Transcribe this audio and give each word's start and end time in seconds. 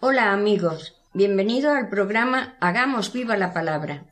Hola 0.00 0.32
amigos, 0.32 0.94
bienvenidos 1.12 1.76
al 1.76 1.88
programa 1.88 2.56
Hagamos 2.60 3.12
viva 3.12 3.36
la 3.36 3.52
palabra. 3.52 4.04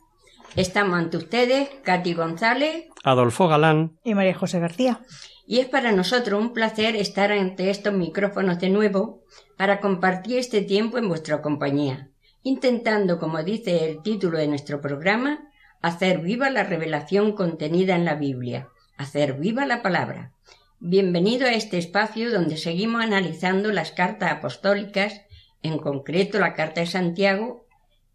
Estamos 0.56 0.98
ante 0.98 1.16
ustedes, 1.16 1.68
Katy 1.84 2.12
González, 2.14 2.86
Adolfo 3.04 3.46
Galán. 3.46 3.96
y 4.02 4.16
María 4.16 4.34
José 4.34 4.58
García. 4.58 5.00
y 5.46 5.60
es 5.60 5.66
para 5.66 5.92
nosotros 5.92 6.40
un 6.40 6.52
placer 6.52 6.96
estar 6.96 7.30
ante 7.30 7.70
estos 7.70 7.94
micrófonos 7.94 8.58
de 8.58 8.68
nuevo 8.68 9.22
para 9.56 9.80
compartir 9.80 10.38
este 10.38 10.60
tiempo 10.60 10.98
en 10.98 11.08
vuestra 11.08 11.40
compañía, 11.40 12.10
intentando, 12.42 13.20
como 13.20 13.44
dice 13.44 13.88
el 13.88 14.02
título 14.02 14.38
de 14.38 14.48
nuestro 14.48 14.80
programa, 14.80 15.52
hacer 15.82 16.18
viva 16.18 16.50
la 16.50 16.64
revelación 16.64 17.30
contenida 17.30 17.94
en 17.94 18.04
la 18.04 18.16
Biblia, 18.16 18.70
hacer 18.96 19.34
viva 19.34 19.66
la 19.66 19.82
palabra. 19.82 20.32
Bienvenido 20.80 21.46
a 21.46 21.52
este 21.52 21.78
espacio 21.78 22.32
donde 22.32 22.56
seguimos 22.56 23.02
analizando 23.02 23.70
las 23.70 23.92
cartas 23.92 24.32
apostólicas, 24.32 25.22
en 25.66 25.78
concreto 25.78 26.38
la 26.38 26.54
carta 26.54 26.80
de 26.80 26.86
Santiago, 26.86 27.66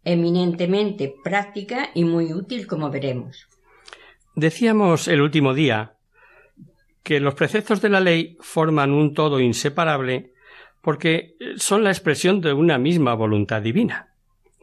eminentemente 0.04 1.14
práctica 1.22 1.90
y 1.94 2.04
muy 2.04 2.32
útil 2.32 2.66
como 2.66 2.90
veremos. 2.90 3.48
Decíamos 4.34 5.08
el 5.08 5.20
último 5.20 5.54
día 5.54 5.96
que 7.02 7.20
los 7.20 7.34
preceptos 7.34 7.80
de 7.82 7.88
la 7.88 8.00
ley 8.00 8.36
forman 8.40 8.92
un 8.92 9.14
todo 9.14 9.40
inseparable 9.40 10.32
porque 10.80 11.36
son 11.56 11.84
la 11.84 11.90
expresión 11.90 12.40
de 12.40 12.52
una 12.52 12.78
misma 12.78 13.14
voluntad 13.14 13.62
divina. 13.62 14.14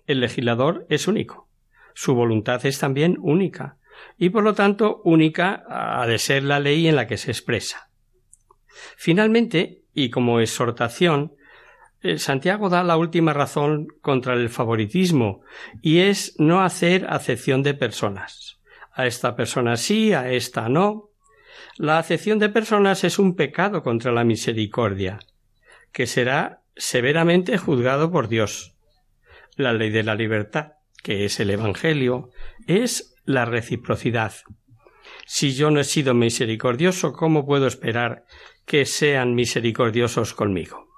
El 0.06 0.20
legislador 0.20 0.86
es 0.90 1.08
único. 1.08 1.50
Su 1.94 2.16
voluntad 2.16 2.66
es 2.66 2.80
también 2.80 3.17
única 3.20 3.78
y 4.17 4.30
por 4.30 4.44
lo 4.44 4.54
tanto 4.54 5.02
única 5.04 5.64
ha 5.67 6.06
de 6.08 6.17
ser 6.17 6.44
la 6.44 6.60
ley 6.60 6.88
en 6.88 6.95
la 6.95 7.08
que 7.08 7.17
se 7.17 7.32
expresa. 7.32 7.90
Finalmente, 8.98 9.84
y 9.94 10.10
como 10.10 10.39
exhortación, 10.39 11.33
Santiago 12.17 12.70
da 12.70 12.83
la 12.83 12.95
última 12.95 13.33
razón 13.33 13.87
contra 14.02 14.33
el 14.33 14.49
favoritismo 14.49 15.42
y 15.82 15.99
es 15.99 16.36
no 16.39 16.61
hacer 16.61 17.05
acepción 17.10 17.61
de 17.61 17.73
personas. 17.73 18.60
A 18.93 19.05
esta 19.05 19.36
persona 19.36 19.76
sí, 19.76 20.14
a 20.14 20.32
esta 20.32 20.70
no. 20.70 21.10
La 21.77 21.98
acepción 21.98 22.39
de 22.39 22.49
personas 22.49 23.04
es 23.04 23.20
un 23.20 23.36
pecado 23.36 23.83
contra 23.83 24.11
la 24.11 24.23
misericordia, 24.23 25.20
que 25.92 26.08
será 26.08 26.61
severamente 26.76 27.58
juzgado 27.58 28.11
por 28.11 28.30
Dios. 28.30 28.76
La 29.55 29.73
ley 29.73 29.89
de 29.89 30.04
la 30.04 30.16
libertad, 30.16 30.73
que 31.04 31.26
es 31.26 31.39
el 31.42 31.49
Evangelio, 31.49 32.30
es 32.66 33.16
la 33.26 33.45
reciprocidad. 33.45 34.33
Si 35.26 35.54
yo 35.54 35.70
no 35.70 35.81
he 35.81 35.83
sido 35.83 36.14
misericordioso, 36.14 37.11
¿cómo 37.11 37.45
puedo 37.45 37.67
esperar 37.67 38.26
que 38.66 38.86
sean 38.86 39.36
misericordiosos 39.36 40.33
conmigo? 40.33 40.89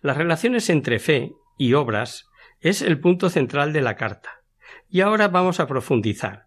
Las 0.00 0.16
relaciones 0.16 0.70
entre 0.70 0.98
fe 0.98 1.32
y 1.56 1.74
obras 1.74 2.28
es 2.60 2.82
el 2.82 3.00
punto 3.00 3.30
central 3.30 3.72
de 3.72 3.82
la 3.82 3.96
carta. 3.96 4.42
Y 4.88 5.00
ahora 5.00 5.28
vamos 5.28 5.60
a 5.60 5.66
profundizar 5.66 6.46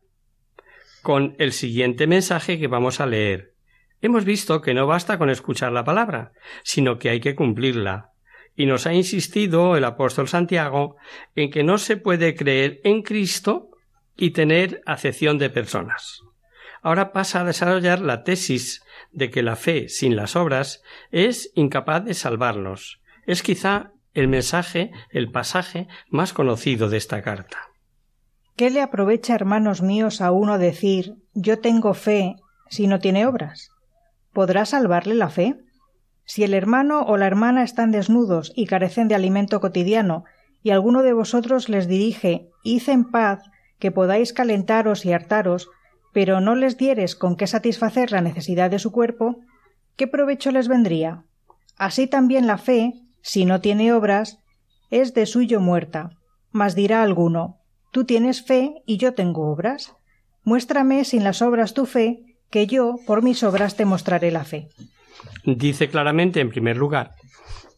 con 1.02 1.36
el 1.40 1.52
siguiente 1.52 2.08
mensaje 2.08 2.60
que 2.60 2.68
vamos 2.68 3.00
a 3.00 3.06
leer. 3.06 3.56
Hemos 4.02 4.26
visto 4.26 4.62
que 4.62 4.74
no 4.74 4.88
basta 4.88 5.18
con 5.18 5.30
escuchar 5.30 5.72
la 5.72 5.84
palabra, 5.84 6.32
sino 6.64 6.98
que 6.98 7.10
hay 7.10 7.20
que 7.20 7.36
cumplirla. 7.36 8.12
Y 8.56 8.66
nos 8.66 8.86
ha 8.88 8.94
insistido 8.94 9.76
el 9.78 9.84
apóstol 9.84 10.28
Santiago 10.28 10.98
en 11.36 11.52
que 11.52 11.64
no 11.64 11.78
se 11.78 11.98
puede 11.98 12.36
creer 12.36 12.82
en 12.84 13.02
Cristo 13.02 13.70
y 14.18 14.32
tener 14.32 14.82
acepción 14.86 15.38
de 15.38 15.50
personas. 15.50 16.22
Ahora 16.82 17.12
pasa 17.12 17.42
a 17.42 17.46
desarrollar 17.46 18.02
la 18.02 18.24
tesis 18.24 18.84
de 19.12 19.30
que 19.30 19.44
la 19.44 19.56
fe 19.56 19.88
sin 19.88 20.16
las 20.16 20.36
obras 20.36 20.84
es 21.12 21.52
incapaz 21.56 22.04
de 22.04 22.14
salvarnos. 22.14 23.01
Es 23.26 23.44
quizá 23.44 23.92
el 24.14 24.28
mensaje, 24.28 24.92
el 25.10 25.32
pasaje 25.32 25.88
más 26.10 26.34
conocido 26.34 26.90
de 26.90 26.98
esta 26.98 27.22
carta. 27.22 27.58
¿Qué 28.56 28.70
le 28.70 28.82
aprovecha, 28.82 29.34
hermanos 29.34 29.82
míos, 29.82 30.22
a 30.22 30.32
uno 30.32 30.58
decir 30.58 31.16
yo 31.34 31.60
tengo 31.60 31.94
fe 31.94 32.36
si 32.70 32.88
no 32.88 33.00
tiene 33.00 33.26
obras? 33.26 33.72
¿Podrá 34.34 34.66
salvarle 34.66 35.16
la 35.16 35.30
fe? 35.30 35.58
Si 36.26 36.44
el 36.44 36.54
hermano 36.54 37.02
o 37.02 37.18
la 37.18 37.28
hermana 37.28 37.64
están 37.64 37.92
desnudos 37.92 38.54
y 38.56 38.68
carecen 38.68 39.08
de 39.08 39.16
alimento 39.16 39.60
cotidiano, 39.60 40.26
y 40.64 40.70
alguno 40.70 41.02
de 41.02 41.14
vosotros 41.14 41.70
les 41.70 41.88
dirige 41.88 42.50
Id 42.64 42.90
en 42.90 43.10
paz, 43.10 43.44
que 43.80 43.92
podáis 43.92 44.32
calentaros 44.32 45.06
y 45.06 45.12
hartaros, 45.12 45.70
pero 46.14 46.40
no 46.40 46.56
les 46.56 46.78
dieres 46.78 47.16
con 47.16 47.36
qué 47.36 47.48
satisfacer 47.48 48.12
la 48.12 48.22
necesidad 48.22 48.70
de 48.70 48.80
su 48.80 48.92
cuerpo, 48.92 49.38
¿qué 49.96 50.08
provecho 50.08 50.52
les 50.52 50.68
vendría? 50.68 51.24
Así 51.78 52.06
también 52.06 52.46
la 52.46 52.58
fe, 52.58 52.94
si 53.22 53.46
no 53.46 53.62
tiene 53.62 53.94
obras, 53.94 54.40
es 54.90 55.14
de 55.14 55.26
suyo 55.26 55.60
muerta. 55.60 56.10
Mas 56.52 56.76
dirá 56.76 57.02
alguno 57.04 57.62
Tú 57.92 58.06
tienes 58.06 58.46
fe 58.46 58.82
y 58.86 58.98
yo 58.98 59.14
tengo 59.14 59.52
obras. 59.52 59.94
Muéstrame 60.44 61.04
sin 61.04 61.26
las 61.26 61.42
obras 61.42 61.74
tu 61.74 61.86
fe, 61.86 62.20
que 62.50 62.66
yo 62.66 62.96
por 63.06 63.22
mis 63.22 63.44
obras 63.44 63.76
te 63.76 63.86
mostraré 63.86 64.32
la 64.32 64.46
fe. 64.46 64.70
Dice 65.46 65.90
claramente, 65.90 66.40
en 66.40 66.50
primer 66.50 66.78
lugar, 66.78 67.12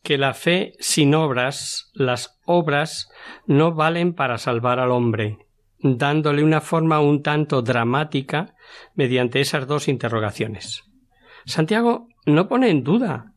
que 0.03 0.19
la 0.19 0.35
fe 0.35 0.73
sin 0.79 1.15
obras, 1.15 1.89
las 1.93 2.39
obras, 2.45 3.09
no 3.47 3.73
valen 3.73 4.13
para 4.13 4.37
salvar 4.37 4.79
al 4.79 4.91
hombre, 4.91 5.39
dándole 5.79 6.43
una 6.43 6.61
forma 6.61 6.99
un 6.99 7.23
tanto 7.23 7.63
dramática 7.63 8.53
mediante 8.93 9.41
esas 9.41 9.65
dos 9.67 9.87
interrogaciones. 9.87 10.83
Santiago 11.45 12.07
no 12.27 12.47
pone 12.47 12.69
en 12.69 12.83
duda 12.83 13.32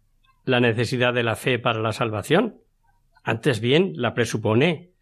la 0.47 0.61
necesidad 0.61 1.13
de 1.13 1.25
la 1.25 1.37
fe 1.37 1.59
para 1.59 1.81
la 1.81 1.93
salvación. 1.93 2.63
Antes 3.23 3.61
bien, 3.61 3.93
la 3.97 4.15
presupone. 4.15 4.93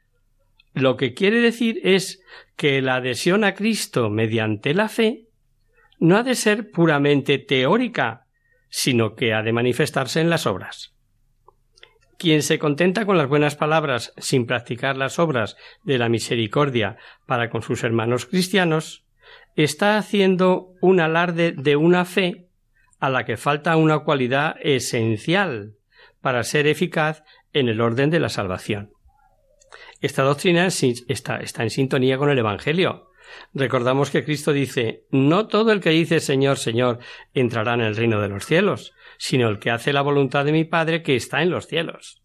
Lo 0.73 0.97
que 0.97 1.15
quiere 1.15 1.41
decir 1.41 1.79
es 1.85 2.23
que 2.57 2.83
la 2.83 2.97
adhesión 2.97 3.45
a 3.45 3.55
Cristo 3.55 4.11
mediante 4.11 4.75
la 4.75 4.89
fe 4.89 5.29
no 6.01 6.17
ha 6.17 6.23
de 6.23 6.35
ser 6.35 6.71
puramente 6.71 7.39
teórica, 7.39 8.27
sino 8.71 9.15
que 9.15 9.35
ha 9.35 9.43
de 9.43 9.53
manifestarse 9.53 10.21
en 10.21 10.31
las 10.31 10.47
obras. 10.47 10.95
Quien 12.19 12.43
se 12.43 12.59
contenta 12.59 13.05
con 13.05 13.19
las 13.19 13.29
buenas 13.29 13.55
palabras 13.55 14.15
sin 14.17 14.47
practicar 14.47 14.97
las 14.97 15.19
obras 15.19 15.57
de 15.83 15.99
la 15.99 16.09
misericordia 16.09 16.97
para 17.27 17.51
con 17.51 17.63
sus 17.63 17.85
hermanos 17.85 18.27
cristianos, 18.27 19.05
está 19.57 19.99
haciendo 19.99 20.73
un 20.81 21.01
alarde 21.01 21.53
de 21.53 21.77
una 21.77 22.05
fe 22.05 22.44
a 23.01 23.11
la 23.11 23.25
que 23.25 23.37
falta 23.37 23.77
una 23.77 24.01
cualidad 24.01 24.57
esencial 24.63 25.75
para 26.21 26.43
ser 26.43 26.67
eficaz 26.67 27.23
en 27.53 27.69
el 27.69 27.81
orden 27.81 28.11
de 28.11 28.21
la 28.21 28.29
salvación. 28.29 28.93
Esta 30.01 30.23
doctrina 30.23 30.67
está, 30.67 31.41
en 31.41 31.71
sintonía 31.71 32.19
con 32.19 32.31
el 32.31 32.39
Evangelio. 32.39 33.11
Recordamos 33.53 34.11
que 34.11 34.25
Cristo 34.25 34.53
dice 34.53 35.05
No 35.11 35.47
todo 35.47 35.73
el 35.73 35.81
que 35.81 35.91
dice 35.91 36.21
Señor, 36.21 36.59
Señor 36.59 36.99
entrará 37.33 37.75
en 37.75 37.81
el 37.81 37.97
reino 37.97 38.21
de 38.21 38.29
los 38.29 38.45
cielos, 38.45 38.93
sino 39.19 39.49
el 39.49 39.59
que 39.59 39.71
hace 39.71 39.93
la 39.93 40.03
voluntad 40.03 40.45
de 40.45 40.53
mi 40.53 40.65
Padre 40.65 41.03
que 41.03 41.17
está 41.17 41.43
en 41.43 41.51
los 41.51 41.67
cielos. 41.67 42.23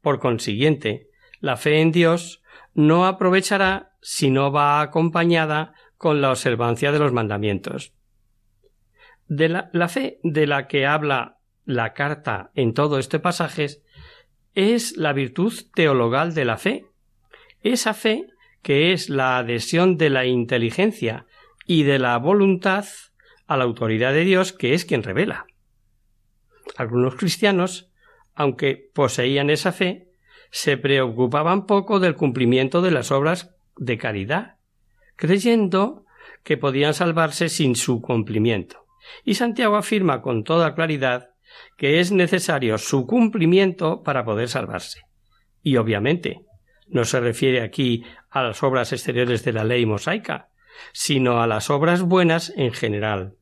Por 0.00 0.18
consiguiente, 0.18 1.08
la 1.40 1.56
fe 1.56 1.80
en 1.80 1.92
Dios 1.92 2.42
no 2.74 3.06
aprovechará 3.06 3.92
si 4.00 4.30
no 4.30 4.52
va 4.52 4.80
acompañada 4.80 5.74
con 5.96 6.20
la 6.20 6.30
observancia 6.30 6.92
de 6.92 6.98
los 6.98 7.12
mandamientos. 7.12 7.92
De 9.30 9.48
la, 9.48 9.70
la 9.72 9.86
fe 9.86 10.18
de 10.24 10.48
la 10.48 10.66
que 10.66 10.86
habla 10.86 11.38
la 11.64 11.92
carta 11.92 12.50
en 12.56 12.74
todo 12.74 12.98
este 12.98 13.20
pasaje 13.20 13.68
es 14.56 14.96
la 14.96 15.12
virtud 15.12 15.54
teologal 15.72 16.34
de 16.34 16.44
la 16.44 16.58
fe. 16.58 16.86
Esa 17.62 17.94
fe 17.94 18.26
que 18.62 18.92
es 18.92 19.08
la 19.08 19.38
adhesión 19.38 19.96
de 19.98 20.10
la 20.10 20.26
inteligencia 20.26 21.26
y 21.64 21.84
de 21.84 22.00
la 22.00 22.18
voluntad 22.18 22.86
a 23.46 23.56
la 23.56 23.62
autoridad 23.62 24.12
de 24.12 24.24
Dios, 24.24 24.52
que 24.52 24.74
es 24.74 24.84
quien 24.84 25.04
revela. 25.04 25.46
Algunos 26.76 27.14
cristianos, 27.14 27.90
aunque 28.34 28.90
poseían 28.92 29.48
esa 29.48 29.70
fe, 29.70 30.08
se 30.50 30.76
preocupaban 30.76 31.66
poco 31.66 32.00
del 32.00 32.16
cumplimiento 32.16 32.82
de 32.82 32.90
las 32.90 33.12
obras 33.12 33.54
de 33.76 33.96
caridad, 33.96 34.56
creyendo 35.14 36.04
que 36.42 36.56
podían 36.56 36.94
salvarse 36.94 37.48
sin 37.48 37.76
su 37.76 38.02
cumplimiento. 38.02 38.89
Y 39.24 39.34
Santiago 39.34 39.76
afirma 39.76 40.22
con 40.22 40.44
toda 40.44 40.74
claridad 40.74 41.30
que 41.76 42.00
es 42.00 42.12
necesario 42.12 42.78
su 42.78 43.06
cumplimiento 43.06 44.02
para 44.02 44.24
poder 44.24 44.48
salvarse. 44.48 45.02
Y 45.62 45.76
obviamente, 45.76 46.40
no 46.86 47.04
se 47.04 47.20
refiere 47.20 47.62
aquí 47.62 48.04
a 48.30 48.42
las 48.42 48.62
obras 48.62 48.92
exteriores 48.92 49.44
de 49.44 49.52
la 49.52 49.64
ley 49.64 49.86
mosaica, 49.86 50.48
sino 50.92 51.42
a 51.42 51.46
las 51.46 51.70
obras 51.70 52.02
buenas 52.02 52.52
en 52.56 52.72
general. 52.72 53.34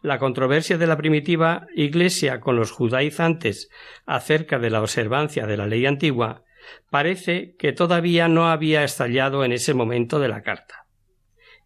La 0.00 0.18
controversia 0.18 0.78
de 0.78 0.86
la 0.86 0.96
primitiva 0.96 1.66
Iglesia 1.74 2.40
con 2.40 2.56
los 2.56 2.70
judaizantes 2.70 3.68
acerca 4.06 4.58
de 4.58 4.70
la 4.70 4.80
observancia 4.80 5.46
de 5.46 5.56
la 5.56 5.66
ley 5.66 5.86
antigua 5.86 6.42
parece 6.90 7.54
que 7.58 7.72
todavía 7.72 8.28
no 8.28 8.48
había 8.48 8.84
estallado 8.84 9.44
en 9.44 9.52
ese 9.52 9.74
momento 9.74 10.18
de 10.18 10.28
la 10.28 10.42
carta. 10.42 10.83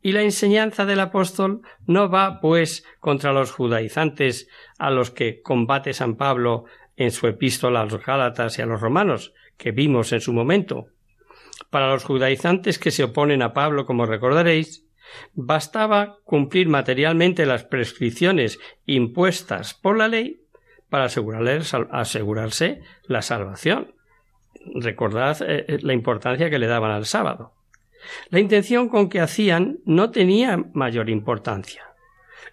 Y 0.00 0.12
la 0.12 0.22
enseñanza 0.22 0.86
del 0.86 1.00
apóstol 1.00 1.62
no 1.86 2.08
va, 2.08 2.40
pues, 2.40 2.84
contra 3.00 3.32
los 3.32 3.50
judaizantes 3.50 4.48
a 4.78 4.90
los 4.90 5.10
que 5.10 5.42
combate 5.42 5.92
San 5.92 6.16
Pablo 6.16 6.64
en 6.96 7.10
su 7.10 7.26
epístola 7.26 7.80
a 7.80 7.84
los 7.84 8.04
Gálatas 8.04 8.58
y 8.58 8.62
a 8.62 8.66
los 8.66 8.80
romanos, 8.80 9.32
que 9.56 9.72
vimos 9.72 10.12
en 10.12 10.20
su 10.20 10.32
momento. 10.32 10.86
Para 11.70 11.90
los 11.92 12.04
judaizantes 12.04 12.78
que 12.78 12.90
se 12.90 13.04
oponen 13.04 13.42
a 13.42 13.52
Pablo, 13.52 13.86
como 13.86 14.06
recordaréis, 14.06 14.86
bastaba 15.34 16.18
cumplir 16.24 16.68
materialmente 16.68 17.46
las 17.46 17.64
prescripciones 17.64 18.58
impuestas 18.86 19.74
por 19.74 19.96
la 19.96 20.08
ley 20.08 20.42
para 20.88 21.04
asegurarse 21.04 22.82
la 23.04 23.22
salvación. 23.22 23.94
Recordad 24.74 25.40
eh, 25.42 25.64
eh, 25.68 25.78
la 25.82 25.92
importancia 25.92 26.50
que 26.50 26.58
le 26.58 26.66
daban 26.66 26.90
al 26.90 27.06
sábado. 27.06 27.52
La 28.30 28.40
intención 28.40 28.88
con 28.88 29.08
que 29.08 29.20
hacían 29.20 29.78
no 29.84 30.10
tenía 30.10 30.56
mayor 30.72 31.10
importancia. 31.10 31.84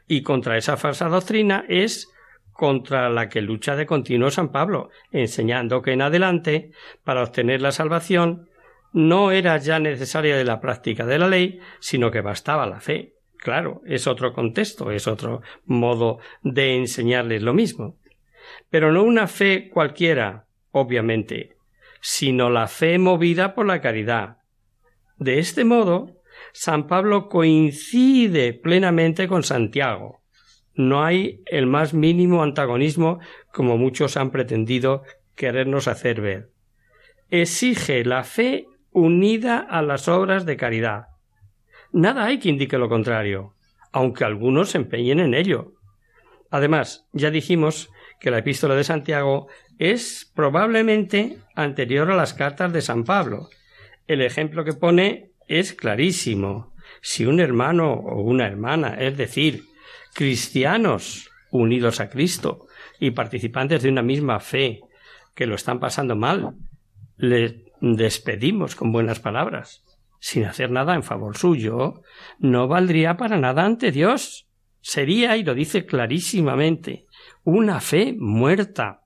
Y 0.08 0.22
contra 0.22 0.58
esa 0.58 0.78
falsa 0.78 1.08
doctrina 1.08 1.66
es 1.68 2.12
contra 2.54 3.10
la 3.10 3.28
que 3.28 3.42
lucha 3.42 3.76
de 3.76 3.86
continuo 3.86 4.32
San 4.32 4.52
Pablo, 4.52 4.90
enseñando 5.12 5.82
que 5.82 5.92
en 5.92 6.02
adelante, 6.02 6.72
para 7.04 7.24
obtener 7.24 7.62
la 7.62 7.72
salvación, 7.72 8.50
no 8.94 9.32
era 9.32 9.58
ya 9.58 9.78
necesaria 9.78 10.38
de 10.38 10.46
la 10.46 10.62
práctica 10.62 11.06
de 11.06 11.20
la 11.20 11.28
ley, 11.28 11.60
sino 11.80 12.12
que 12.12 12.22
bastaba 12.22 12.66
la 12.66 12.80
fe. 12.80 13.16
Claro, 13.38 13.82
es 13.86 14.08
otro 14.08 14.32
contexto, 14.32 14.90
es 14.90 15.06
otro 15.06 15.42
modo 15.66 16.20
de 16.44 16.78
enseñarles 16.78 17.44
lo 17.44 17.54
mismo. 17.54 17.98
Pero 18.70 18.94
no 18.94 19.04
una 19.04 19.28
fe 19.28 19.70
cualquiera, 19.70 20.46
obviamente, 20.72 21.58
sino 22.00 22.50
la 22.50 22.68
fe 22.68 22.98
movida 22.98 23.54
por 23.54 23.66
la 23.66 23.82
caridad. 23.82 24.38
De 25.18 25.40
este 25.40 25.64
modo, 25.64 26.22
San 26.52 26.88
Pablo 26.88 27.30
coincide 27.30 28.54
plenamente 28.54 29.28
con 29.28 29.44
Santiago, 29.44 30.22
no 30.76 31.06
hay 31.06 31.42
el 31.46 31.68
más 31.68 31.94
mínimo 31.94 32.44
antagonismo 32.44 33.20
como 33.54 33.78
muchos 33.78 34.18
han 34.18 34.32
pretendido 34.32 35.04
querernos 35.36 35.88
hacer 35.88 36.20
ver. 36.20 36.50
Exige 37.30 38.04
la 38.04 38.24
fe 38.24 38.68
unida 38.92 39.60
a 39.60 39.82
las 39.82 40.08
obras 40.10 40.46
de 40.46 40.58
caridad. 40.58 41.08
Nada 41.94 42.26
hay 42.26 42.40
que 42.40 42.50
indique 42.50 42.78
lo 42.78 42.90
contrario, 42.90 43.54
aunque 43.94 44.26
algunos 44.26 44.72
se 44.72 44.78
empeñen 44.78 45.22
en 45.22 45.34
ello. 45.34 45.74
Además, 46.52 47.08
ya 47.14 47.32
dijimos 47.32 47.90
que 48.20 48.32
la 48.32 48.40
epístola 48.40 48.76
de 48.76 48.84
Santiago 48.84 49.48
es 49.80 50.30
probablemente 50.36 51.38
anterior 51.56 52.12
a 52.12 52.16
las 52.16 52.34
cartas 52.34 52.74
de 52.74 52.82
San 52.82 53.06
Pablo. 53.06 53.50
El 54.08 54.22
ejemplo 54.22 54.64
que 54.64 54.74
pone 54.74 55.32
es 55.48 55.74
clarísimo. 55.74 56.74
Si 57.02 57.26
un 57.26 57.40
hermano 57.40 57.94
o 57.94 58.22
una 58.22 58.46
hermana, 58.46 58.96
es 59.00 59.18
decir, 59.18 59.64
cristianos 60.14 61.30
unidos 61.52 62.00
a 62.00 62.10
Cristo 62.10 62.68
y 63.00 63.12
participantes 63.12 63.84
de 63.84 63.90
una 63.90 64.02
misma 64.02 64.40
fe 64.40 64.82
que 65.34 65.46
lo 65.46 65.56
están 65.56 65.80
pasando 65.80 66.16
mal, 66.16 66.56
le 67.18 67.66
despedimos 67.82 68.76
con 68.76 68.92
buenas 68.92 69.20
palabras, 69.20 69.84
sin 70.20 70.46
hacer 70.46 70.72
nada 70.72 70.96
en 70.96 71.04
favor 71.04 71.38
suyo, 71.38 72.02
no 72.40 72.68
valdría 72.68 73.18
para 73.18 73.38
nada 73.38 73.66
ante 73.66 73.92
Dios. 73.92 74.48
Sería, 74.82 75.36
y 75.36 75.44
lo 75.44 75.56
dice 75.56 75.86
clarísimamente, 75.86 77.06
una 77.44 77.82
fe 77.82 78.16
muerta. 78.18 79.02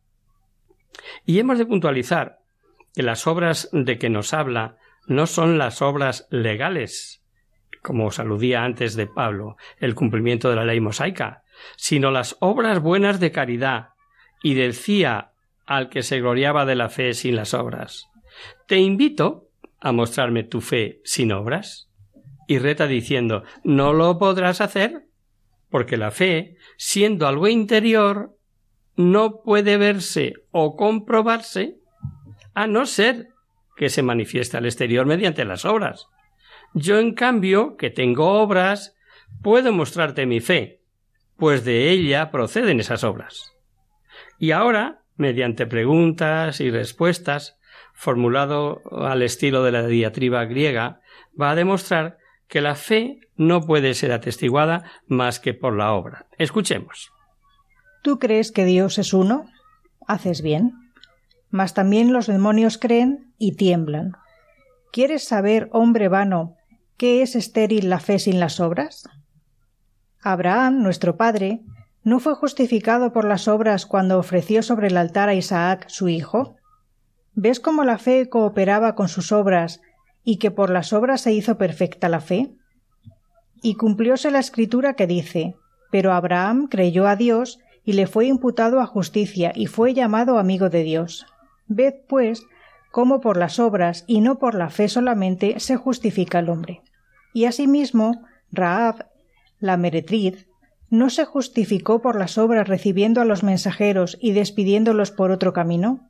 Y 1.26 1.40
hemos 1.40 1.58
de 1.58 1.66
puntualizar 1.66 2.40
que 2.94 3.04
las 3.04 3.28
obras 3.28 3.70
de 3.72 3.98
que 3.98 4.10
nos 4.10 4.34
habla 4.34 4.78
no 5.10 5.26
son 5.26 5.58
las 5.58 5.82
obras 5.82 6.28
legales, 6.30 7.24
como 7.82 8.06
os 8.06 8.20
aludía 8.20 8.64
antes 8.64 8.96
de 8.96 9.08
Pablo, 9.08 9.58
el 9.80 9.96
cumplimiento 9.96 10.50
de 10.50 10.56
la 10.56 10.66
ley 10.66 10.80
mosaica, 10.80 11.44
sino 11.76 12.12
las 12.12 12.38
obras 12.40 12.80
buenas 12.80 13.20
de 13.20 13.32
caridad, 13.32 13.90
y 14.44 14.54
decía 14.54 15.32
al 15.66 15.90
que 15.90 16.04
se 16.04 16.20
gloriaba 16.22 16.66
de 16.66 16.76
la 16.76 16.90
fe 16.90 17.14
sin 17.14 17.36
las 17.36 17.56
obras. 17.56 18.08
Te 18.68 18.78
invito 18.78 19.50
a 19.80 19.92
mostrarme 19.92 20.44
tu 20.44 20.62
fe 20.62 21.02
sin 21.04 21.32
obras. 21.32 21.90
Y 22.48 22.60
reta 22.60 22.88
diciendo 22.88 23.44
No 23.64 23.94
lo 23.94 24.18
podrás 24.20 24.62
hacer, 24.62 25.08
porque 25.70 25.98
la 25.98 26.12
fe, 26.12 26.56
siendo 26.78 27.28
algo 27.28 27.48
interior, 27.48 28.36
no 28.96 29.42
puede 29.42 29.78
verse 29.78 30.34
o 30.52 30.76
comprobarse 30.76 31.78
a 32.54 32.68
no 32.68 32.86
ser 32.86 33.30
que 33.80 33.88
se 33.88 34.04
manifieste 34.04 34.58
al 34.58 34.66
exterior 34.66 35.06
mediante 35.06 35.46
las 35.46 35.64
obras. 35.64 36.08
Yo, 36.74 37.00
en 37.00 37.14
cambio, 37.14 37.78
que 37.78 37.90
tengo 37.90 38.42
obras, 38.42 38.94
puedo 39.42 39.72
mostrarte 39.72 40.26
mi 40.26 40.42
fe, 40.42 40.82
pues 41.38 41.64
de 41.64 41.90
ella 41.90 42.30
proceden 42.30 42.82
esas 42.82 43.06
obras. 43.06 43.54
Y 44.38 44.52
ahora, 44.52 45.04
mediante 45.16 45.66
preguntas 45.66 46.60
y 46.60 46.70
respuestas, 46.72 47.58
formulado 47.94 48.82
al 48.92 49.22
estilo 49.22 49.64
de 49.64 49.72
la 49.72 49.88
diatriba 49.88 50.44
griega, 50.44 51.00
va 51.40 51.52
a 51.52 51.56
demostrar 51.56 52.18
que 52.50 52.60
la 52.60 52.76
fe 52.76 53.22
no 53.38 53.62
puede 53.62 53.94
ser 53.94 54.12
atestiguada 54.12 54.92
más 55.08 55.40
que 55.40 55.54
por 55.54 55.78
la 55.78 55.94
obra. 55.94 56.28
Escuchemos. 56.38 57.14
¿Tú 58.04 58.20
crees 58.20 58.52
que 58.52 58.66
Dios 58.66 58.98
es 58.98 59.14
uno? 59.14 59.46
Haces 60.06 60.42
bien. 60.42 60.74
Mas 61.50 61.74
también 61.74 62.14
los 62.14 62.28
demonios 62.28 62.78
creen 62.78 63.34
y 63.38 63.56
tiemblan. 63.56 64.14
¿Quieres 64.92 65.24
saber, 65.24 65.70
hombre 65.72 66.08
vano, 66.08 66.56
¿Qué 67.00 67.22
es 67.22 67.38
estéril 67.38 67.90
la 67.90 68.02
fe 68.02 68.20
sin 68.20 68.42
las 68.42 68.60
obras? 68.60 69.08
Abraham, 70.22 70.84
nuestro 70.84 71.16
padre, 71.16 71.62
¿no 72.04 72.20
fue 72.20 72.36
justificado 72.36 73.14
por 73.14 73.24
las 73.24 73.48
obras 73.48 73.86
cuando 73.86 74.20
ofreció 74.20 74.62
sobre 74.64 74.88
el 74.88 74.98
altar 74.98 75.30
a 75.30 75.34
Isaac, 75.34 75.86
su 75.88 76.10
hijo? 76.10 76.58
¿Ves 77.36 77.62
cómo 77.62 77.86
la 77.86 78.00
fe 78.00 78.28
cooperaba 78.28 78.96
con 78.96 79.08
sus 79.08 79.32
obras 79.32 79.80
y 80.26 80.40
que 80.40 80.52
por 80.52 80.72
las 80.72 80.92
obras 80.92 81.22
se 81.22 81.32
hizo 81.32 81.58
perfecta 81.58 82.10
la 82.10 82.20
fe? 82.20 82.52
Y 83.62 83.76
cumplióse 83.76 84.30
la 84.30 84.40
escritura 84.40 84.96
que 84.96 85.08
dice, 85.08 85.56
pero 85.92 86.12
Abraham 86.12 86.68
creyó 86.68 87.08
a 87.08 87.16
Dios 87.16 87.60
y 87.86 87.94
le 87.94 88.08
fue 88.08 88.26
imputado 88.26 88.82
a 88.82 88.86
justicia 88.86 89.54
y 89.56 89.68
fue 89.68 89.94
llamado 89.94 90.38
amigo 90.38 90.70
de 90.70 90.84
Dios. 90.84 91.26
Ved, 91.70 91.94
pues, 92.08 92.46
cómo 92.92 93.22
por 93.22 93.38
las 93.38 93.60
obras 93.60 94.04
y 94.08 94.22
no 94.22 94.40
por 94.40 94.56
la 94.56 94.70
fe 94.70 94.90
solamente 94.90 95.60
se 95.60 95.78
justifica 95.78 96.40
el 96.40 96.50
hombre. 96.50 96.82
Y 97.34 97.46
asimismo, 97.46 98.26
Raab, 98.52 99.06
la 99.60 99.78
meretriz, 99.78 100.48
¿no 100.90 101.10
se 101.10 101.26
justificó 101.26 102.02
por 102.02 102.18
las 102.18 102.38
obras 102.38 102.68
recibiendo 102.68 103.22
a 103.22 103.26
los 103.26 103.44
mensajeros 103.44 104.18
y 104.20 104.32
despidiéndolos 104.32 105.12
por 105.12 105.32
otro 105.32 105.54
camino? 105.54 106.10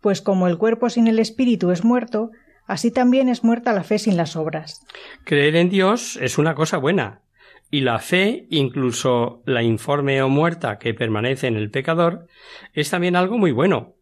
Pues 0.00 0.20
como 0.20 0.48
el 0.48 0.58
cuerpo 0.58 0.90
sin 0.90 1.06
el 1.06 1.18
espíritu 1.18 1.70
es 1.70 1.84
muerto, 1.84 2.30
así 2.66 2.90
también 2.90 3.28
es 3.28 3.44
muerta 3.44 3.72
la 3.72 3.84
fe 3.84 3.98
sin 3.98 4.16
las 4.16 4.36
obras. 4.36 4.84
Creer 5.24 5.56
en 5.56 5.70
Dios 5.70 6.18
es 6.20 6.38
una 6.38 6.54
cosa 6.54 6.78
buena, 6.78 7.22
y 7.70 7.80
la 7.82 7.98
fe, 7.98 8.46
incluso 8.50 9.42
la 9.44 9.62
informe 9.62 10.22
o 10.22 10.28
muerta 10.28 10.78
que 10.78 10.94
permanece 10.94 11.46
en 11.46 11.56
el 11.56 11.70
pecador, 11.70 12.26
es 12.72 12.90
también 12.90 13.14
algo 13.14 13.38
muy 13.38 13.52
bueno, 13.52 13.94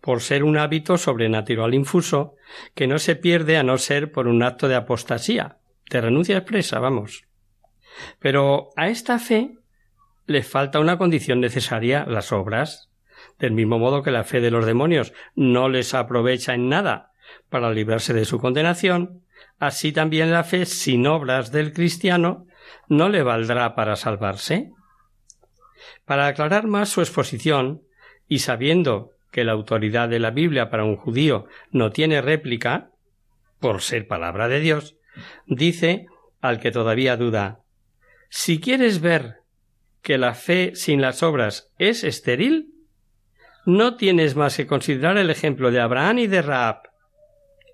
por 0.00 0.20
ser 0.20 0.44
un 0.44 0.58
hábito 0.58 0.98
sobrenatural 0.98 1.74
infuso 1.74 2.34
que 2.74 2.86
no 2.86 2.98
se 2.98 3.16
pierde 3.16 3.56
a 3.56 3.62
no 3.62 3.78
ser 3.78 4.12
por 4.12 4.28
un 4.28 4.42
acto 4.42 4.68
de 4.68 4.74
apostasía, 4.74 5.58
de 5.90 6.00
renuncia 6.00 6.38
expresa, 6.38 6.78
vamos. 6.78 7.24
Pero 8.18 8.70
a 8.76 8.88
esta 8.88 9.18
fe 9.18 9.58
le 10.26 10.42
falta 10.42 10.80
una 10.80 10.98
condición 10.98 11.40
necesaria, 11.40 12.06
las 12.06 12.32
obras. 12.32 12.90
Del 13.38 13.52
mismo 13.52 13.78
modo 13.78 14.02
que 14.02 14.10
la 14.10 14.24
fe 14.24 14.40
de 14.40 14.50
los 14.50 14.66
demonios 14.66 15.12
no 15.34 15.68
les 15.68 15.94
aprovecha 15.94 16.54
en 16.54 16.68
nada 16.68 17.12
para 17.48 17.72
librarse 17.72 18.12
de 18.12 18.24
su 18.24 18.38
condenación, 18.38 19.22
así 19.58 19.92
también 19.92 20.30
la 20.30 20.44
fe 20.44 20.66
sin 20.66 21.06
obras 21.06 21.50
del 21.50 21.72
cristiano 21.72 22.46
no 22.88 23.08
le 23.08 23.22
valdrá 23.22 23.74
para 23.74 23.96
salvarse. 23.96 24.70
Para 26.04 26.26
aclarar 26.26 26.66
más 26.66 26.90
su 26.90 27.00
exposición, 27.00 27.82
y 28.26 28.38
sabiendo 28.40 29.10
que 29.34 29.42
la 29.42 29.50
autoridad 29.50 30.08
de 30.08 30.20
la 30.20 30.30
Biblia 30.30 30.70
para 30.70 30.84
un 30.84 30.94
judío 30.94 31.46
no 31.72 31.90
tiene 31.90 32.22
réplica, 32.22 32.92
por 33.58 33.82
ser 33.82 34.06
palabra 34.06 34.46
de 34.46 34.60
Dios, 34.60 34.94
dice 35.48 36.06
al 36.40 36.60
que 36.60 36.70
todavía 36.70 37.16
duda 37.16 37.58
Si 38.28 38.60
quieres 38.60 39.00
ver 39.00 39.38
que 40.02 40.18
la 40.18 40.34
fe 40.34 40.76
sin 40.76 41.00
las 41.00 41.24
obras 41.24 41.72
es 41.78 42.04
estéril, 42.04 42.74
no 43.66 43.96
tienes 43.96 44.36
más 44.36 44.56
que 44.56 44.68
considerar 44.68 45.18
el 45.18 45.30
ejemplo 45.30 45.72
de 45.72 45.80
Abraham 45.80 46.20
y 46.20 46.26
de 46.28 46.40
Raab. 46.40 46.82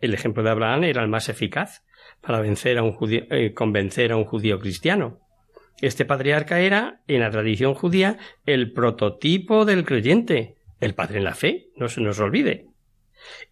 El 0.01 0.15
ejemplo 0.15 0.43
de 0.43 0.49
Abraham 0.49 0.85
era 0.85 1.03
el 1.03 1.09
más 1.09 1.29
eficaz 1.29 1.83
para 2.23 2.41
vencer 2.41 2.79
a 2.79 2.83
un 2.83 2.93
judío, 2.93 3.25
eh, 3.29 3.53
convencer 3.53 4.13
a 4.13 4.17
un 4.17 4.25
judío 4.25 4.59
cristiano. 4.61 5.19
Este 5.83 6.07
patriarca 6.07 6.61
era, 6.61 7.03
en 7.07 7.21
la 7.21 7.31
tradición 7.31 7.75
judía, 7.75 8.17
el 8.47 8.73
prototipo 8.73 9.67
del 9.67 9.85
creyente, 9.85 10.57
el 10.81 10.95
padre 10.95 11.19
en 11.19 11.25
la 11.25 11.35
fe, 11.35 11.69
no 11.77 11.89
se 11.89 12.01
nos 12.01 12.19
olvide. 12.19 12.67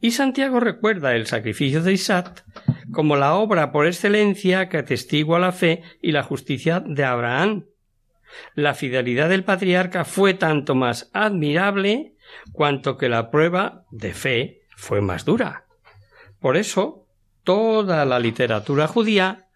Y 0.00 0.12
Santiago 0.12 0.60
recuerda 0.60 1.14
el 1.14 1.26
sacrificio 1.26 1.82
de 1.82 1.92
Isaac 1.92 2.44
como 2.90 3.16
la 3.16 3.34
obra 3.34 3.70
por 3.70 3.86
excelencia 3.86 4.68
que 4.68 4.78
atestigua 4.78 5.38
la 5.38 5.52
fe 5.52 5.82
y 6.00 6.12
la 6.12 6.22
justicia 6.22 6.80
de 6.80 7.04
Abraham. 7.04 7.66
La 8.54 8.74
fidelidad 8.74 9.28
del 9.28 9.44
patriarca 9.44 10.04
fue 10.04 10.34
tanto 10.34 10.74
más 10.74 11.10
admirable 11.12 12.14
cuanto 12.52 12.96
que 12.96 13.08
la 13.08 13.30
prueba 13.30 13.84
de 13.90 14.14
fe 14.14 14.62
fue 14.76 15.00
más 15.00 15.24
dura. 15.24 15.64
Por 16.40 16.56
eso, 16.56 17.06
toda 17.44 18.04
la 18.04 18.18
literatura 18.18 18.86
judía 18.86 19.48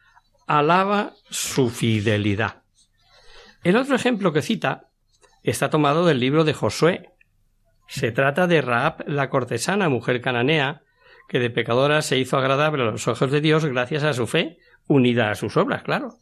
alaba 0.46 1.14
su 1.30 1.70
fidelidad. 1.70 2.62
El 3.62 3.76
otro 3.76 3.94
ejemplo 3.94 4.32
que 4.32 4.42
cita 4.42 4.88
está 5.42 5.70
tomado 5.70 6.06
del 6.06 6.20
libro 6.20 6.44
de 6.44 6.54
Josué. 6.54 7.11
Se 7.92 8.10
trata 8.10 8.46
de 8.46 8.62
Raab 8.62 9.06
la 9.06 9.28
cortesana, 9.28 9.90
mujer 9.90 10.22
cananea, 10.22 10.80
que 11.28 11.38
de 11.38 11.50
pecadora 11.50 12.00
se 12.00 12.16
hizo 12.16 12.38
agradable 12.38 12.84
a 12.84 12.86
los 12.86 13.06
ojos 13.06 13.30
de 13.30 13.42
Dios 13.42 13.66
gracias 13.66 14.02
a 14.02 14.14
su 14.14 14.26
fe, 14.26 14.56
unida 14.86 15.30
a 15.30 15.34
sus 15.34 15.58
obras, 15.58 15.82
claro. 15.82 16.14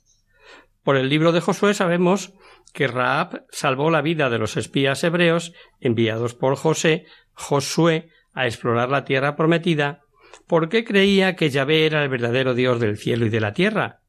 Por 0.82 0.96
el 0.96 1.08
libro 1.08 1.30
de 1.30 1.40
Josué 1.40 1.74
sabemos 1.74 2.34
que 2.74 2.88
Raab 2.88 3.44
salvó 3.52 3.92
la 3.92 4.02
vida 4.02 4.30
de 4.30 4.38
los 4.38 4.56
espías 4.56 5.04
hebreos 5.04 5.52
enviados 5.78 6.34
por 6.34 6.56
José, 6.56 7.06
Josué, 7.34 8.08
a 8.34 8.46
explorar 8.46 8.88
la 8.88 9.04
tierra 9.04 9.36
prometida, 9.36 10.00
porque 10.48 10.82
creía 10.82 11.36
que 11.36 11.50
Yahvé 11.50 11.86
era 11.86 12.02
el 12.02 12.08
verdadero 12.08 12.54
Dios 12.54 12.80
del 12.80 12.98
cielo 12.98 13.26
y 13.26 13.28
de 13.28 13.40
la 13.40 13.52
tierra, 13.52 14.00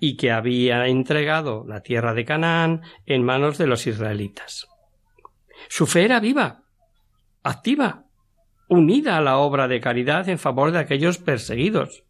y 0.00 0.16
que 0.16 0.32
había 0.32 0.86
entregado 0.86 1.66
la 1.68 1.82
tierra 1.82 2.14
de 2.14 2.24
Canaán 2.24 2.80
en 3.04 3.22
manos 3.24 3.58
de 3.58 3.66
los 3.66 3.86
israelitas. 3.86 4.68
Su 5.68 5.86
fe 5.86 6.06
era 6.06 6.18
viva, 6.18 6.63
activa, 7.44 8.06
unida 8.68 9.16
a 9.16 9.20
la 9.20 9.36
obra 9.36 9.68
de 9.68 9.80
caridad 9.80 10.28
en 10.28 10.38
favor 10.38 10.72
de 10.72 10.80
aquellos 10.80 11.18
perseguidos. 11.18 12.04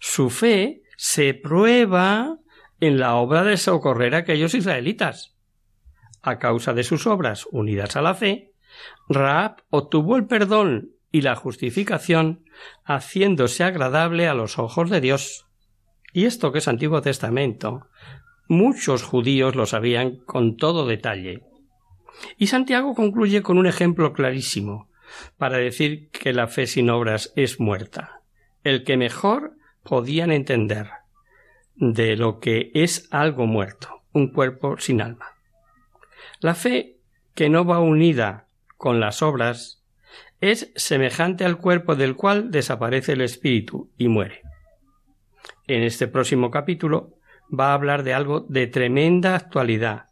Su 0.00 0.28
fe 0.28 0.82
se 0.96 1.32
prueba 1.32 2.36
en 2.80 2.98
la 2.98 3.14
obra 3.14 3.44
de 3.44 3.56
socorrer 3.56 4.14
a 4.14 4.18
aquellos 4.18 4.54
israelitas. 4.54 5.36
A 6.20 6.38
causa 6.38 6.74
de 6.74 6.82
sus 6.82 7.06
obras 7.06 7.46
unidas 7.52 7.96
a 7.96 8.02
la 8.02 8.14
fe, 8.14 8.52
Raab 9.08 9.62
obtuvo 9.70 10.16
el 10.16 10.26
perdón 10.26 10.90
y 11.10 11.22
la 11.22 11.36
justificación, 11.36 12.44
haciéndose 12.84 13.64
agradable 13.64 14.28
a 14.28 14.34
los 14.34 14.58
ojos 14.58 14.90
de 14.90 15.00
Dios. 15.00 15.46
Y 16.12 16.26
esto 16.26 16.52
que 16.52 16.58
es 16.58 16.68
Antiguo 16.68 17.00
Testamento, 17.00 17.86
muchos 18.48 19.02
judíos 19.02 19.54
lo 19.54 19.66
sabían 19.66 20.16
con 20.26 20.56
todo 20.56 20.86
detalle. 20.86 21.47
Y 22.36 22.48
Santiago 22.48 22.94
concluye 22.94 23.42
con 23.42 23.58
un 23.58 23.66
ejemplo 23.66 24.12
clarísimo 24.12 24.88
para 25.36 25.58
decir 25.58 26.10
que 26.10 26.32
la 26.32 26.46
fe 26.46 26.66
sin 26.66 26.90
obras 26.90 27.32
es 27.36 27.60
muerta, 27.60 28.20
el 28.64 28.84
que 28.84 28.96
mejor 28.96 29.54
podían 29.82 30.32
entender 30.32 30.88
de 31.74 32.16
lo 32.16 32.40
que 32.40 32.70
es 32.74 33.08
algo 33.10 33.46
muerto, 33.46 34.02
un 34.12 34.32
cuerpo 34.32 34.76
sin 34.78 35.00
alma. 35.00 35.26
La 36.40 36.54
fe 36.54 36.96
que 37.34 37.48
no 37.48 37.64
va 37.64 37.80
unida 37.80 38.48
con 38.76 39.00
las 39.00 39.22
obras 39.22 39.82
es 40.40 40.72
semejante 40.76 41.44
al 41.44 41.58
cuerpo 41.58 41.96
del 41.96 42.16
cual 42.16 42.50
desaparece 42.50 43.12
el 43.12 43.22
espíritu 43.22 43.90
y 43.96 44.08
muere. 44.08 44.42
En 45.66 45.82
este 45.82 46.06
próximo 46.06 46.50
capítulo 46.50 47.14
va 47.48 47.70
a 47.70 47.74
hablar 47.74 48.02
de 48.02 48.14
algo 48.14 48.40
de 48.48 48.66
tremenda 48.66 49.34
actualidad, 49.34 50.07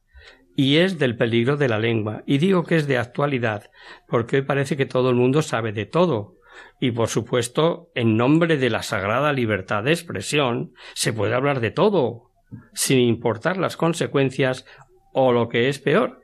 y 0.57 0.79
es 0.79 0.99
del 0.99 1.17
peligro 1.17 1.57
de 1.57 1.69
la 1.69 1.79
lengua. 1.79 2.23
Y 2.27 2.39
digo 2.39 2.65
que 2.65 2.77
es 2.77 2.87
de 2.87 2.99
actualidad, 2.99 3.71
porque 4.09 4.37
hoy 4.37 4.43
parece 4.43 4.77
que 4.77 4.87
todo 4.87 5.11
el 5.11 5.17
mundo 5.17 5.43
sabe 5.43 5.73
de 5.73 5.87
todo, 5.87 6.37
y 6.81 6.91
por 6.91 7.09
supuesto, 7.09 7.91
en 7.95 8.17
nombre 8.17 8.57
de 8.57 8.71
la 8.71 8.83
sagrada 8.83 9.33
libertad 9.33 9.85
de 9.85 9.93
expresión, 9.93 10.73
se 10.95 11.13
puede 11.13 11.35
hablar 11.35 11.61
de 11.61 11.71
todo, 11.71 12.31
sin 12.73 12.99
importar 12.99 13.59
las 13.59 13.77
consecuencias 13.77 14.65
o 15.13 15.33
lo 15.33 15.49
que 15.49 15.69
es 15.69 15.79
peor, 15.79 16.23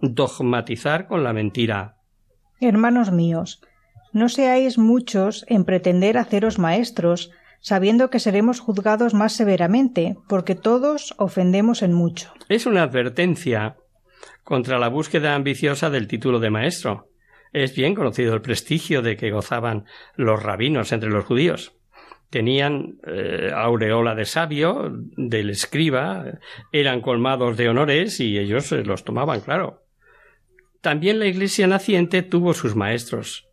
dogmatizar 0.00 1.06
con 1.06 1.24
la 1.24 1.32
mentira. 1.32 1.96
Hermanos 2.60 3.10
míos, 3.10 3.60
no 4.12 4.28
seáis 4.28 4.78
muchos 4.78 5.44
en 5.48 5.64
pretender 5.64 6.18
haceros 6.18 6.58
maestros, 6.58 7.30
sabiendo 7.62 8.10
que 8.10 8.18
seremos 8.18 8.60
juzgados 8.60 9.14
más 9.14 9.32
severamente, 9.32 10.16
porque 10.28 10.54
todos 10.54 11.14
ofendemos 11.16 11.82
en 11.82 11.94
mucho. 11.94 12.34
Es 12.48 12.66
una 12.66 12.82
advertencia 12.82 13.76
contra 14.44 14.78
la 14.78 14.88
búsqueda 14.88 15.34
ambiciosa 15.34 15.88
del 15.88 16.08
título 16.08 16.40
de 16.40 16.50
maestro. 16.50 17.08
Es 17.52 17.74
bien 17.74 17.94
conocido 17.94 18.34
el 18.34 18.42
prestigio 18.42 19.00
de 19.00 19.16
que 19.16 19.30
gozaban 19.30 19.84
los 20.16 20.42
rabinos 20.42 20.92
entre 20.92 21.10
los 21.10 21.24
judíos. 21.24 21.74
Tenían 22.30 22.98
eh, 23.06 23.50
aureola 23.54 24.14
de 24.14 24.24
sabio, 24.24 24.90
del 25.16 25.50
escriba, 25.50 26.24
eran 26.72 27.00
colmados 27.00 27.56
de 27.56 27.68
honores 27.68 28.20
y 28.20 28.38
ellos 28.38 28.72
eh, 28.72 28.82
los 28.84 29.04
tomaban, 29.04 29.40
claro. 29.40 29.84
También 30.80 31.20
la 31.20 31.26
Iglesia 31.26 31.66
naciente 31.68 32.22
tuvo 32.22 32.54
sus 32.54 32.74
maestros, 32.74 33.46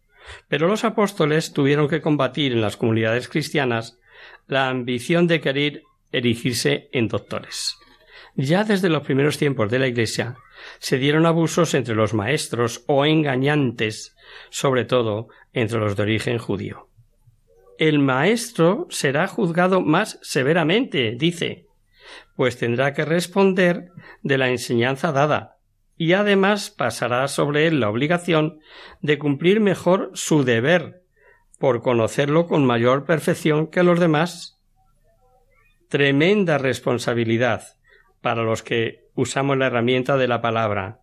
pero 0.47 0.67
los 0.67 0.83
apóstoles 0.83 1.53
tuvieron 1.53 1.87
que 1.87 2.01
combatir 2.01 2.53
en 2.53 2.61
las 2.61 2.77
comunidades 2.77 3.27
cristianas 3.27 3.98
la 4.49 4.67
ambición 4.67 5.27
de 5.27 5.39
querer 5.39 5.83
erigirse 6.11 6.89
en 6.91 7.07
doctores. 7.07 7.77
Ya 8.35 8.63
desde 8.63 8.89
los 8.89 9.03
primeros 9.03 9.37
tiempos 9.37 9.69
de 9.69 9.79
la 9.79 9.87
Iglesia 9.87 10.35
se 10.79 10.97
dieron 10.97 11.25
abusos 11.25 11.73
entre 11.73 11.95
los 11.95 12.13
maestros 12.13 12.83
o 12.87 13.05
engañantes, 13.05 14.15
sobre 14.49 14.85
todo 14.85 15.27
entre 15.53 15.79
los 15.79 15.95
de 15.95 16.03
origen 16.03 16.39
judío. 16.39 16.89
El 17.77 17.99
maestro 17.99 18.87
será 18.89 19.27
juzgado 19.27 19.81
más 19.81 20.19
severamente, 20.21 21.15
dice, 21.17 21.67
pues 22.35 22.57
tendrá 22.57 22.93
que 22.93 23.05
responder 23.05 23.89
de 24.23 24.37
la 24.37 24.49
enseñanza 24.49 25.11
dada, 25.11 25.57
y 25.95 26.13
además 26.13 26.71
pasará 26.71 27.27
sobre 27.27 27.67
él 27.67 27.79
la 27.79 27.89
obligación 27.89 28.59
de 29.01 29.19
cumplir 29.19 29.59
mejor 29.59 30.11
su 30.13 30.43
deber, 30.43 31.03
por 31.59 31.81
conocerlo 31.81 32.47
con 32.47 32.65
mayor 32.65 33.05
perfección 33.05 33.67
que 33.67 33.83
los 33.83 33.99
demás. 33.99 34.59
Tremenda 35.89 36.57
responsabilidad 36.57 37.63
para 38.21 38.43
los 38.43 38.63
que 38.63 39.09
usamos 39.13 39.57
la 39.57 39.67
herramienta 39.67 40.17
de 40.17 40.27
la 40.27 40.41
palabra. 40.41 41.01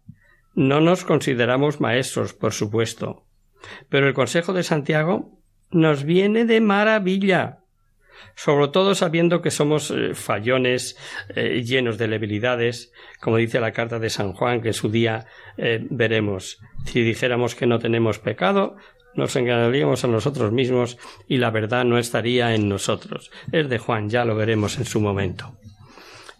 No 0.55 0.81
nos 0.81 1.05
consideramos 1.05 1.81
maestros, 1.81 2.33
por 2.33 2.53
supuesto, 2.53 3.27
pero 3.89 4.09
el 4.09 4.15
consejo 4.15 4.53
de 4.55 4.63
Santiago 4.63 5.39
nos 5.71 6.05
viene 6.05 6.47
de 6.47 6.61
maravilla, 6.61 7.61
sobre 8.35 8.69
todo 8.69 8.95
sabiendo 8.95 9.43
que 9.43 9.51
somos 9.51 9.91
eh, 9.91 10.15
fallones 10.15 10.97
eh, 11.35 11.63
llenos 11.65 11.99
de 11.99 12.09
debilidades, 12.09 12.93
como 13.21 13.37
dice 13.37 13.61
la 13.61 13.73
carta 13.73 13.99
de 13.99 14.11
San 14.11 14.33
Juan, 14.33 14.61
que 14.61 14.69
en 14.69 14.75
su 14.75 14.91
día 14.91 15.27
eh, 15.57 15.85
veremos. 15.91 16.59
Si 16.85 17.03
dijéramos 17.03 17.55
que 17.55 17.67
no 17.67 17.79
tenemos 17.79 18.19
pecado, 18.19 18.77
nos 19.15 19.35
engañaríamos 19.37 20.05
a 20.05 20.09
nosotros 20.09 20.53
mismos 20.53 20.99
y 21.27 21.39
la 21.39 21.51
verdad 21.51 21.85
no 21.85 21.99
estaría 21.99 22.55
en 22.55 22.69
nosotros. 22.69 23.31
Es 23.53 23.69
de 23.69 23.79
Juan, 23.79 24.09
ya 24.11 24.25
lo 24.25 24.37
veremos 24.37 24.79
en 24.79 24.85
su 24.85 25.01
momento. 25.01 25.57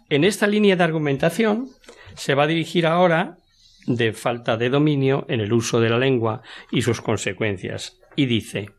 En 0.09 0.23
esta 0.23 0.47
línea 0.47 0.75
de 0.75 0.83
argumentación 0.83 1.69
se 2.15 2.33
va 2.35 2.43
a 2.43 2.47
dirigir 2.47 2.85
ahora 2.85 3.37
de 3.87 4.13
falta 4.13 4.57
de 4.57 4.69
dominio 4.69 5.25
en 5.29 5.39
el 5.39 5.53
uso 5.53 5.79
de 5.79 5.89
la 5.89 5.97
lengua 5.97 6.41
y 6.71 6.81
sus 6.81 7.01
consecuencias, 7.01 7.99
y 8.15 8.25
dice 8.25 8.69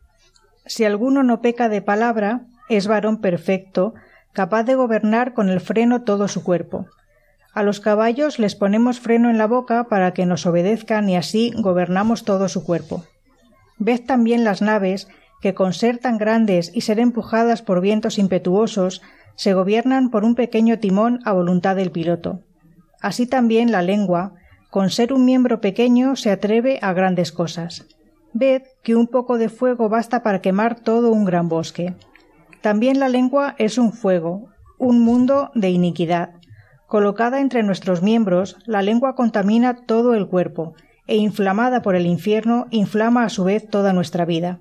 Si 0.65 0.85
alguno 0.85 1.23
no 1.23 1.41
peca 1.41 1.67
de 1.67 1.81
palabra, 1.81 2.41
es 2.69 2.87
varón 2.87 3.19
perfecto, 3.21 3.93
capaz 4.33 4.63
de 4.63 4.75
gobernar 4.75 5.33
con 5.33 5.49
el 5.49 5.59
freno 5.59 6.03
todo 6.03 6.27
su 6.27 6.43
cuerpo. 6.43 6.87
A 7.53 7.63
los 7.63 7.79
caballos 7.79 8.39
les 8.39 8.55
ponemos 8.55 8.99
freno 8.99 9.29
en 9.29 9.37
la 9.37 9.47
boca 9.47 9.85
para 9.85 10.13
que 10.13 10.25
nos 10.25 10.45
obedezcan 10.45 11.09
y 11.09 11.15
así 11.15 11.51
gobernamos 11.57 12.23
todo 12.23 12.47
su 12.47 12.63
cuerpo. 12.63 13.03
Ved 13.79 14.05
también 14.05 14.43
las 14.43 14.61
naves 14.61 15.07
que 15.41 15.53
con 15.53 15.73
ser 15.73 15.97
tan 15.97 16.17
grandes 16.17 16.71
y 16.73 16.81
ser 16.81 16.99
empujadas 16.99 17.61
por 17.61 17.81
vientos 17.81 18.19
impetuosos 18.19 19.01
se 19.35 19.53
gobiernan 19.53 20.09
por 20.09 20.25
un 20.25 20.35
pequeño 20.35 20.79
timón 20.79 21.21
a 21.25 21.31
voluntad 21.31 21.75
del 21.75 21.91
piloto. 21.91 22.41
Así 23.01 23.25
también 23.25 23.71
la 23.71 23.81
lengua, 23.81 24.33
con 24.69 24.89
ser 24.89 25.13
un 25.13 25.25
miembro 25.25 25.61
pequeño, 25.61 26.15
se 26.17 26.29
atreve 26.29 26.77
a 26.81 26.93
grandes 26.93 27.31
cosas. 27.31 27.85
Ved 28.33 28.63
que 28.83 28.95
un 28.95 29.07
poco 29.07 29.37
de 29.37 29.49
fuego 29.49 29.89
basta 29.89 30.21
para 30.21 30.41
quemar 30.41 30.79
todo 30.79 31.11
un 31.11 31.25
gran 31.25 31.47
bosque. 31.47 31.95
También 32.61 32.99
la 32.99 33.09
lengua 33.09 33.55
es 33.57 33.77
un 33.77 33.93
fuego, 33.93 34.49
un 34.77 35.01
mundo 35.01 35.51
de 35.55 35.69
iniquidad. 35.69 36.31
Colocada 36.87 37.39
entre 37.39 37.63
nuestros 37.63 38.01
miembros, 38.01 38.57
la 38.65 38.81
lengua 38.81 39.15
contamina 39.15 39.85
todo 39.85 40.13
el 40.13 40.27
cuerpo, 40.27 40.73
e 41.07 41.17
inflamada 41.17 41.81
por 41.81 41.95
el 41.95 42.05
infierno, 42.05 42.67
inflama 42.69 43.23
a 43.23 43.29
su 43.29 43.43
vez 43.43 43.67
toda 43.67 43.93
nuestra 43.93 44.25
vida. 44.25 44.59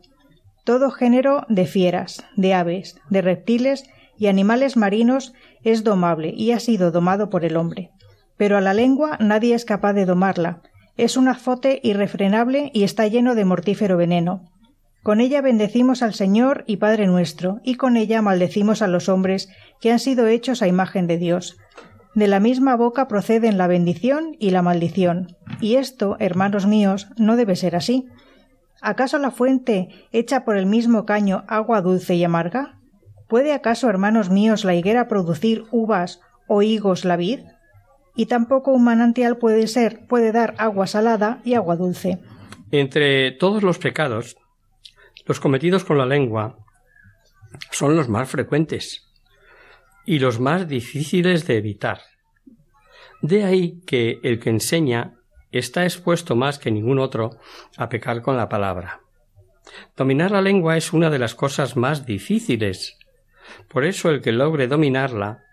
Todo 0.64 0.90
género 0.90 1.44
de 1.48 1.66
fieras, 1.66 2.24
de 2.36 2.54
aves, 2.54 3.00
de 3.10 3.22
reptiles 3.22 3.84
y 4.16 4.26
animales 4.26 4.76
marinos 4.76 5.34
es 5.62 5.84
domable 5.84 6.32
y 6.36 6.52
ha 6.52 6.60
sido 6.60 6.90
domado 6.90 7.30
por 7.30 7.44
el 7.44 7.56
hombre. 7.56 7.90
Pero 8.36 8.56
a 8.56 8.60
la 8.60 8.74
lengua 8.74 9.16
nadie 9.20 9.54
es 9.54 9.64
capaz 9.64 9.92
de 9.92 10.04
domarla. 10.04 10.62
Es 10.96 11.16
un 11.16 11.28
azote 11.28 11.80
irrefrenable 11.82 12.70
y 12.72 12.84
está 12.84 13.06
lleno 13.06 13.34
de 13.34 13.44
mortífero 13.44 13.96
veneno. 13.96 14.44
Con 15.08 15.22
ella 15.22 15.40
bendecimos 15.40 16.02
al 16.02 16.12
Señor 16.12 16.64
y 16.66 16.76
Padre 16.76 17.06
nuestro, 17.06 17.60
y 17.64 17.76
con 17.76 17.96
ella 17.96 18.20
maldecimos 18.20 18.82
a 18.82 18.88
los 18.88 19.08
hombres 19.08 19.48
que 19.80 19.90
han 19.90 20.00
sido 20.00 20.26
hechos 20.26 20.60
a 20.60 20.68
imagen 20.68 21.06
de 21.06 21.16
Dios. 21.16 21.56
De 22.14 22.28
la 22.28 22.40
misma 22.40 22.76
boca 22.76 23.08
proceden 23.08 23.56
la 23.56 23.68
bendición 23.68 24.36
y 24.38 24.50
la 24.50 24.60
maldición. 24.60 25.34
Y 25.62 25.76
esto, 25.76 26.18
hermanos 26.20 26.66
míos, 26.66 27.08
no 27.16 27.36
debe 27.36 27.56
ser 27.56 27.74
así. 27.74 28.04
¿Acaso 28.82 29.18
la 29.18 29.30
fuente 29.30 29.88
echa 30.12 30.44
por 30.44 30.58
el 30.58 30.66
mismo 30.66 31.06
caño 31.06 31.42
agua 31.48 31.80
dulce 31.80 32.14
y 32.14 32.22
amarga? 32.22 32.78
¿Puede 33.30 33.54
acaso, 33.54 33.88
hermanos 33.88 34.28
míos, 34.28 34.66
la 34.66 34.74
higuera 34.74 35.08
producir 35.08 35.64
uvas 35.70 36.20
o 36.48 36.60
higos 36.60 37.06
la 37.06 37.16
vid? 37.16 37.40
Y 38.14 38.26
tampoco 38.26 38.72
un 38.72 38.84
manantial 38.84 39.38
puede 39.38 39.68
ser, 39.68 40.06
puede 40.06 40.32
dar 40.32 40.52
agua 40.58 40.86
salada 40.86 41.40
y 41.46 41.54
agua 41.54 41.76
dulce. 41.76 42.18
Entre 42.70 43.32
todos 43.32 43.62
los 43.62 43.78
pecados, 43.78 44.36
los 45.28 45.38
cometidos 45.38 45.85
con 45.85 45.99
la 45.99 46.06
lengua 46.06 46.58
son 47.70 47.94
los 47.94 48.08
más 48.08 48.28
frecuentes 48.28 49.08
y 50.04 50.18
los 50.18 50.40
más 50.40 50.66
difíciles 50.66 51.47
de 51.47 51.58
evitar. 51.58 52.00
De 53.23 53.44
ahí 53.44 53.80
que 53.87 54.18
el 54.25 54.40
que 54.40 54.50
enseña 54.50 55.14
está 55.52 55.85
expuesto 55.85 56.35
más 56.35 56.58
que 56.58 56.73
ningún 56.73 56.99
otro 56.99 57.38
a 57.76 57.88
pecar 57.88 58.23
con 58.23 58.37
la 58.37 58.49
palabra. 58.49 59.02
Dominar 59.97 60.32
la 60.32 60.42
lengua 60.42 60.76
es 60.76 60.92
una 60.92 61.11
de 61.11 61.18
las 61.18 61.35
cosas 61.37 61.76
más 61.76 62.06
difíciles 62.06 62.99
por 63.68 63.85
eso 63.85 64.11
el 64.11 64.20
que 64.20 64.32
logre 64.32 64.66
dominarla 64.66 65.44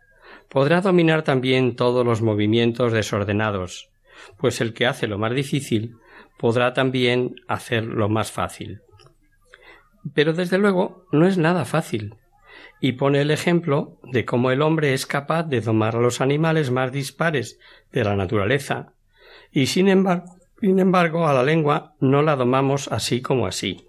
podrá 0.50 0.82
dominar 0.82 1.24
también 1.24 1.75
todos 1.75 2.05
los 2.05 2.22
movimientos 2.22 2.94
desordenados, 2.94 3.89
pues 4.38 4.62
el 4.62 4.74
que 4.74 4.86
hace 4.86 5.08
lo 5.08 5.17
más 5.17 5.34
difícil 5.34 5.96
podrá 6.38 6.74
también 6.74 7.36
hacer 7.48 7.84
lo 7.84 8.10
más 8.10 8.32
fácil. 8.32 8.82
Pero 10.13 10.33
desde 10.33 10.57
luego 10.57 11.05
no 11.12 11.27
es 11.27 11.38
nada 11.38 11.65
fácil, 11.65 12.15
y 12.79 12.93
pone 12.93 13.21
el 13.21 13.31
ejemplo 13.31 14.00
de 14.03 14.25
cómo 14.25 14.51
el 14.51 14.62
hombre 14.62 14.93
es 14.93 15.05
capaz 15.05 15.43
de 15.43 15.62
domar 15.62 15.95
a 15.95 16.01
los 16.01 16.21
animales 16.21 16.71
más 16.71 16.91
dispares 16.91 17.59
de 17.91 18.03
la 18.03 18.15
naturaleza, 18.15 18.93
y 19.51 19.67
sin 19.67 19.88
embargo, 19.88 20.25
sin 20.60 20.80
embargo 20.80 21.27
a 21.27 21.34
la 21.34 21.43
lengua 21.43 21.95
no 21.99 22.21
la 22.21 22.36
domamos 22.36 22.88
así 22.89 23.21
como 23.21 23.47
así. 23.47 23.88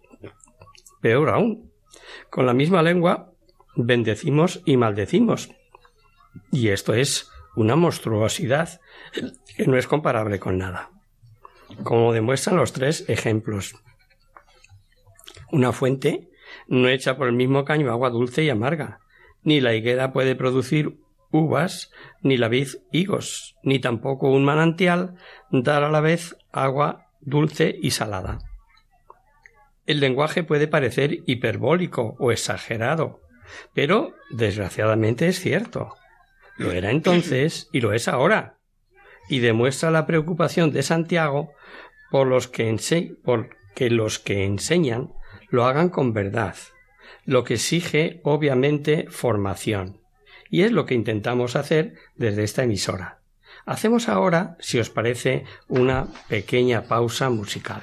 Peor 1.00 1.30
aún, 1.30 1.72
con 2.30 2.46
la 2.46 2.54
misma 2.54 2.82
lengua 2.82 3.32
bendecimos 3.76 4.62
y 4.64 4.76
maldecimos. 4.76 5.50
Y 6.50 6.68
esto 6.68 6.94
es 6.94 7.30
una 7.54 7.76
monstruosidad 7.76 8.80
que 9.56 9.66
no 9.66 9.76
es 9.76 9.86
comparable 9.86 10.38
con 10.38 10.58
nada. 10.58 10.90
Como 11.82 12.12
demuestran 12.12 12.56
los 12.56 12.72
tres 12.72 13.08
ejemplos. 13.08 13.74
Una 15.50 15.72
fuente 15.72 16.28
no 16.68 16.88
echa 16.88 17.16
por 17.16 17.28
el 17.28 17.34
mismo 17.34 17.64
caño 17.64 17.90
agua 17.90 18.10
dulce 18.10 18.44
y 18.44 18.50
amarga. 18.50 19.00
Ni 19.42 19.60
la 19.60 19.74
higuera 19.74 20.12
puede 20.12 20.34
producir 20.34 20.98
uvas, 21.30 21.90
ni 22.22 22.36
la 22.36 22.48
vid 22.48 22.68
higos, 22.92 23.56
ni 23.62 23.78
tampoco 23.78 24.30
un 24.30 24.44
manantial 24.44 25.14
dar 25.50 25.84
a 25.84 25.90
la 25.90 26.00
vez 26.00 26.36
agua 26.52 27.08
dulce 27.20 27.76
y 27.80 27.90
salada. 27.90 28.38
El 29.86 30.00
lenguaje 30.00 30.42
puede 30.42 30.66
parecer 30.66 31.22
hiperbólico 31.26 32.16
o 32.18 32.32
exagerado, 32.32 33.20
pero, 33.72 34.14
desgraciadamente, 34.30 35.28
es 35.28 35.38
cierto. 35.38 35.94
Lo 36.56 36.72
era 36.72 36.90
entonces 36.90 37.68
y 37.72 37.80
lo 37.80 37.92
es 37.92 38.08
ahora. 38.08 38.58
Y 39.28 39.40
demuestra 39.40 39.90
la 39.90 40.06
preocupación 40.06 40.72
de 40.72 40.82
Santiago 40.82 41.52
por 42.10 42.26
los 42.26 42.48
que, 42.48 42.74
que 43.74 43.90
los 43.90 44.18
que 44.18 44.44
enseñan 44.44 45.12
lo 45.48 45.64
hagan 45.64 45.88
con 45.88 46.12
verdad, 46.12 46.56
lo 47.24 47.44
que 47.44 47.54
exige 47.54 48.20
obviamente 48.24 49.06
formación. 49.08 50.00
Y 50.48 50.62
es 50.62 50.72
lo 50.72 50.86
que 50.86 50.94
intentamos 50.94 51.56
hacer 51.56 51.94
desde 52.14 52.44
esta 52.44 52.62
emisora. 52.62 53.20
Hacemos 53.64 54.08
ahora, 54.08 54.56
si 54.60 54.78
os 54.78 54.90
parece, 54.90 55.44
una 55.66 56.06
pequeña 56.28 56.82
pausa 56.82 57.30
musical. 57.30 57.82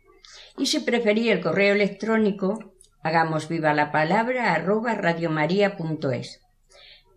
y 0.57 0.67
si 0.67 0.79
prefería 0.79 1.33
el 1.33 1.41
correo 1.41 1.73
electrónico, 1.73 2.73
hagamos 3.03 3.47
viva 3.47 3.73
la 3.73 3.91
palabra 3.91 4.53
arroba 4.53 4.95
radiomaria.es. 4.95 6.41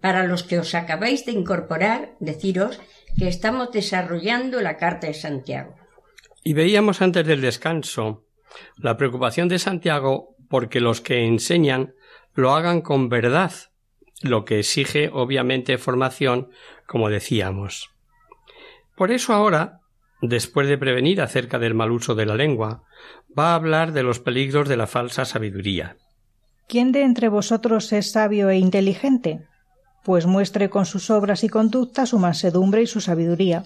Para 0.01 0.25
los 0.25 0.43
que 0.43 0.59
os 0.59 0.75
acabáis 0.75 1.25
de 1.27 1.33
incorporar, 1.33 2.15
deciros 2.21 2.81
que 3.17 3.29
estamos 3.29 3.71
desarrollando 3.73 4.61
la 4.61 4.77
Carta 4.77 5.07
de 5.07 5.15
Santiago. 5.15 5.75
Y 6.43 6.53
veíamos 6.53 7.01
antes 7.01 7.27
del 7.27 7.41
descanso 7.41 8.27
la 8.77 8.97
preocupación 8.97 9.49
de 9.49 9.59
Santiago 9.59 10.37
porque 10.49 10.81
los 10.81 11.01
que 11.01 11.25
enseñan 11.25 11.95
lo 12.35 12.55
hagan 12.55 12.83
con 12.83 13.09
verdad, 13.09 13.53
lo 14.23 14.45
que 14.45 14.59
exige 14.59 15.11
obviamente 15.13 15.79
formación, 15.79 16.51
como 16.87 17.09
decíamos. 17.09 17.91
Por 18.95 19.11
eso 19.11 19.33
ahora 19.33 19.81
después 20.29 20.69
de 20.69 20.79
prevenir 20.79 21.21
acerca 21.21 21.59
del 21.59 21.75
mal 21.75 21.91
uso 21.91 22.15
de 22.15 22.27
la 22.27 22.35
lengua, 22.35 22.85
va 23.39 23.53
a 23.53 23.55
hablar 23.55 23.93
de 23.93 24.03
los 24.03 24.21
peligros 24.21 24.69
de 24.69 24.77
la 24.77 24.87
falsa 24.87 25.25
sabiduría. 25.25 25.97
¿Quién 26.69 26.93
de 26.93 27.03
entre 27.03 27.29
vosotros 27.29 27.93
es 27.93 28.13
sabio 28.13 28.49
e 28.49 28.59
inteligente? 28.59 29.47
Pues 30.03 30.27
muestre 30.27 30.71
con 30.71 30.87
sus 30.87 31.11
obras 31.11 31.45
y 31.45 31.49
conductas 31.49 32.11
su 32.11 32.19
mansedumbre 32.19 32.83
y 32.83 32.87
su 32.87 33.01
sabiduría. 33.01 33.65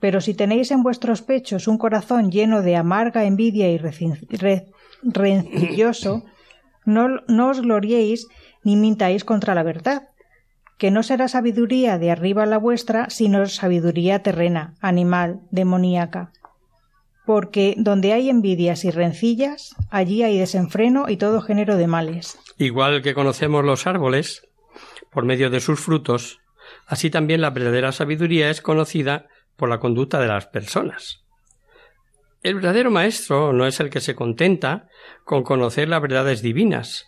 Pero 0.00 0.20
si 0.20 0.34
tenéis 0.34 0.70
en 0.70 0.82
vuestros 0.82 1.22
pechos 1.22 1.68
un 1.68 1.78
corazón 1.78 2.30
lleno 2.30 2.62
de 2.62 2.76
amarga 2.76 3.24
envidia 3.24 3.70
y 3.70 3.78
rencilloso, 5.02 6.24
no, 6.84 7.08
no 7.28 7.48
os 7.48 7.60
gloriéis 7.60 8.26
ni 8.62 8.76
mintáis 8.76 9.24
contra 9.24 9.54
la 9.54 9.62
verdad 9.62 10.08
que 10.78 10.90
no 10.90 11.02
será 11.02 11.28
sabiduría 11.28 11.98
de 11.98 12.10
arriba 12.10 12.46
la 12.46 12.58
vuestra, 12.58 13.08
sino 13.10 13.46
sabiduría 13.46 14.22
terrena, 14.22 14.74
animal, 14.80 15.40
demoníaca. 15.50 16.32
Porque 17.26 17.74
donde 17.78 18.12
hay 18.12 18.28
envidias 18.28 18.84
y 18.84 18.90
rencillas, 18.90 19.74
allí 19.90 20.22
hay 20.22 20.38
desenfreno 20.38 21.08
y 21.08 21.16
todo 21.16 21.40
género 21.40 21.76
de 21.76 21.86
males. 21.86 22.38
Igual 22.58 23.02
que 23.02 23.14
conocemos 23.14 23.64
los 23.64 23.86
árboles 23.86 24.46
por 25.10 25.24
medio 25.24 25.48
de 25.50 25.60
sus 25.60 25.80
frutos, 25.80 26.40
así 26.86 27.10
también 27.10 27.40
la 27.40 27.50
verdadera 27.50 27.92
sabiduría 27.92 28.50
es 28.50 28.60
conocida 28.60 29.28
por 29.56 29.68
la 29.68 29.78
conducta 29.78 30.20
de 30.20 30.28
las 30.28 30.46
personas. 30.46 31.24
El 32.42 32.56
verdadero 32.56 32.90
maestro 32.90 33.52
no 33.52 33.66
es 33.66 33.80
el 33.80 33.88
que 33.88 34.00
se 34.00 34.14
contenta 34.14 34.88
con 35.24 35.42
conocer 35.42 35.88
las 35.88 36.02
verdades 36.02 36.42
divinas, 36.42 37.06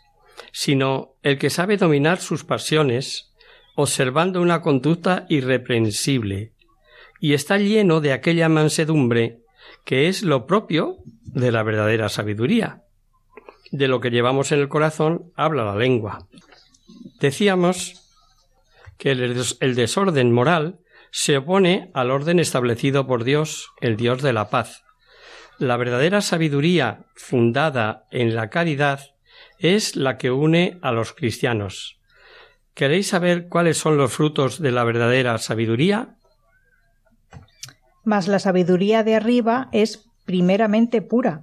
sino 0.51 1.17
el 1.23 1.39
que 1.39 1.51
sabe 1.51 1.77
dominar 1.77 2.19
sus 2.21 2.45
pasiones 2.45 3.35
observando 3.75 4.41
una 4.41 4.63
conducta 4.63 5.27
irreprensible, 5.29 6.53
y 7.21 7.35
está 7.35 7.59
lleno 7.59 8.01
de 8.01 8.13
aquella 8.13 8.49
mansedumbre 8.49 9.43
que 9.85 10.09
es 10.09 10.23
lo 10.23 10.47
propio 10.47 10.99
de 11.23 11.53
la 11.53 11.63
verdadera 11.63 12.09
sabiduría. 12.09 12.83
De 13.71 13.89
lo 13.89 14.01
que 14.01 14.11
llevamos 14.11 14.53
en 14.53 14.61
el 14.61 14.69
corazón 14.69 15.33
habla 15.37 15.65
la 15.65 15.77
lengua. 15.77 16.27
Decíamos 17.21 18.03
que 18.99 19.13
el 19.13 19.75
desorden 19.75 20.33
moral 20.33 20.79
se 21.11 21.39
opone 21.39 21.91
al 21.95 22.11
orden 22.11 22.39
establecido 22.39 23.07
por 23.07 23.25
Dios, 23.25 23.71
el 23.81 23.97
Dios 23.97 24.23
de 24.23 24.33
la 24.33 24.51
paz. 24.51 24.85
La 25.59 25.77
verdadera 25.77 26.21
sabiduría 26.21 27.07
fundada 27.15 28.07
en 28.11 28.35
la 28.35 28.51
caridad 28.51 29.01
es 29.59 29.97
la 29.97 30.19
que 30.19 30.31
une 30.31 30.79
a 30.83 30.93
los 30.93 31.13
cristianos, 31.13 31.97
¿Queréis 32.77 33.07
saber 33.07 33.49
cuáles 33.49 33.79
son 33.79 33.97
los 33.97 34.13
frutos 34.13 34.61
de 34.61 34.71
la 34.71 34.85
verdadera 34.85 35.39
sabiduría? 35.39 36.16
Mas 38.07 38.29
la 38.29 38.39
sabiduría 38.39 39.03
de 39.03 39.17
arriba 39.17 39.69
es 39.73 40.09
primeramente 40.25 41.03
pura, 41.03 41.43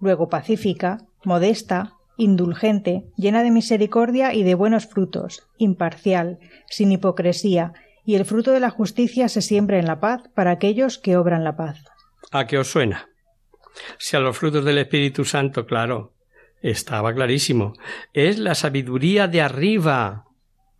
luego 0.00 0.30
pacífica, 0.30 1.02
modesta, 1.22 1.92
indulgente, 2.16 3.04
llena 3.18 3.42
de 3.42 3.50
misericordia 3.50 4.32
y 4.32 4.42
de 4.42 4.54
buenos 4.54 4.86
frutos, 4.86 5.46
imparcial, 5.58 6.38
sin 6.66 6.92
hipocresía, 6.92 7.74
y 8.06 8.14
el 8.14 8.24
fruto 8.24 8.52
de 8.52 8.60
la 8.60 8.70
justicia 8.70 9.28
se 9.28 9.42
siembra 9.42 9.78
en 9.78 9.84
la 9.84 10.00
paz 10.00 10.22
para 10.34 10.50
aquellos 10.50 10.96
que 10.96 11.18
obran 11.18 11.44
la 11.44 11.56
paz. 11.56 11.84
¿A 12.32 12.46
qué 12.46 12.56
os 12.56 12.70
suena? 12.70 13.10
Si 13.98 14.16
a 14.16 14.20
los 14.20 14.38
frutos 14.38 14.64
del 14.64 14.78
Espíritu 14.78 15.26
Santo, 15.26 15.66
claro, 15.66 16.14
estaba 16.62 17.12
clarísimo. 17.12 17.74
Es 18.14 18.38
la 18.38 18.54
sabiduría 18.54 19.28
de 19.28 19.42
arriba, 19.42 20.24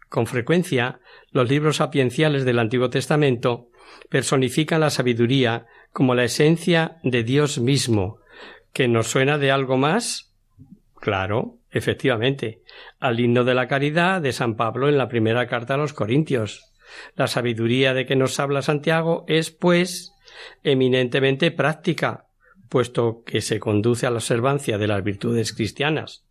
con 0.09 0.27
frecuencia, 0.27 1.01
los 1.33 1.51
libros 1.51 1.77
sapienciales 1.77 2.47
del 2.47 2.61
Antiguo 2.61 2.89
Testamento 2.89 3.68
personifican 4.09 4.81
la 4.81 4.91
sabiduría 4.91 5.67
como 5.93 6.15
la 6.15 6.25
esencia 6.25 6.99
de 7.03 7.25
Dios 7.25 7.59
mismo, 7.59 8.19
que 8.73 8.89
nos 8.89 9.09
suena 9.09 9.39
de 9.39 9.51
algo 9.51 9.77
más. 9.77 10.33
Claro, 11.01 11.57
efectivamente, 11.71 12.63
al 12.99 13.21
himno 13.21 13.45
de 13.45 13.55
la 13.55 13.69
caridad 13.69 14.21
de 14.21 14.33
San 14.33 14.57
Pablo 14.57 14.89
en 14.89 14.99
la 14.99 15.09
primera 15.09 15.47
carta 15.47 15.75
a 15.75 15.79
los 15.79 15.93
Corintios. 15.93 16.73
La 17.17 17.27
sabiduría 17.27 17.95
de 17.95 18.07
que 18.07 18.17
nos 18.17 18.39
habla 18.41 18.63
Santiago 18.63 19.25
es, 19.29 19.51
pues, 19.51 20.13
eminentemente 20.63 21.51
práctica, 21.51 22.27
puesto 22.69 23.23
que 23.25 23.41
se 23.41 23.59
conduce 23.61 24.07
a 24.07 24.11
la 24.11 24.17
observancia 24.17 24.79
de 24.79 24.87
las 24.87 25.03
virtudes 25.03 25.53
cristianas. 25.53 26.25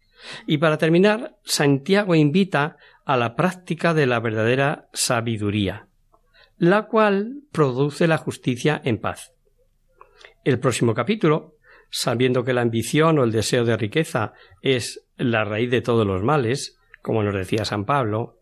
Y 0.45 0.57
para 0.57 0.77
terminar, 0.77 1.35
Santiago 1.43 2.15
invita 2.15 2.77
a 3.05 3.17
la 3.17 3.35
práctica 3.35 3.93
de 3.93 4.05
la 4.05 4.19
verdadera 4.19 4.87
sabiduría, 4.93 5.87
la 6.57 6.87
cual 6.87 7.43
produce 7.51 8.07
la 8.07 8.17
justicia 8.17 8.81
en 8.83 8.99
paz. 8.99 9.33
El 10.43 10.59
próximo 10.59 10.93
capítulo, 10.93 11.55
sabiendo 11.89 12.43
que 12.43 12.53
la 12.53 12.61
ambición 12.61 13.19
o 13.19 13.23
el 13.23 13.31
deseo 13.31 13.63
de 13.63 13.77
riqueza 13.77 14.33
es 14.61 15.05
la 15.17 15.43
raíz 15.43 15.69
de 15.69 15.81
todos 15.81 16.05
los 16.05 16.23
males, 16.23 16.77
como 17.01 17.23
nos 17.23 17.35
decía 17.35 17.63
San 17.63 17.85
Pablo, 17.85 18.39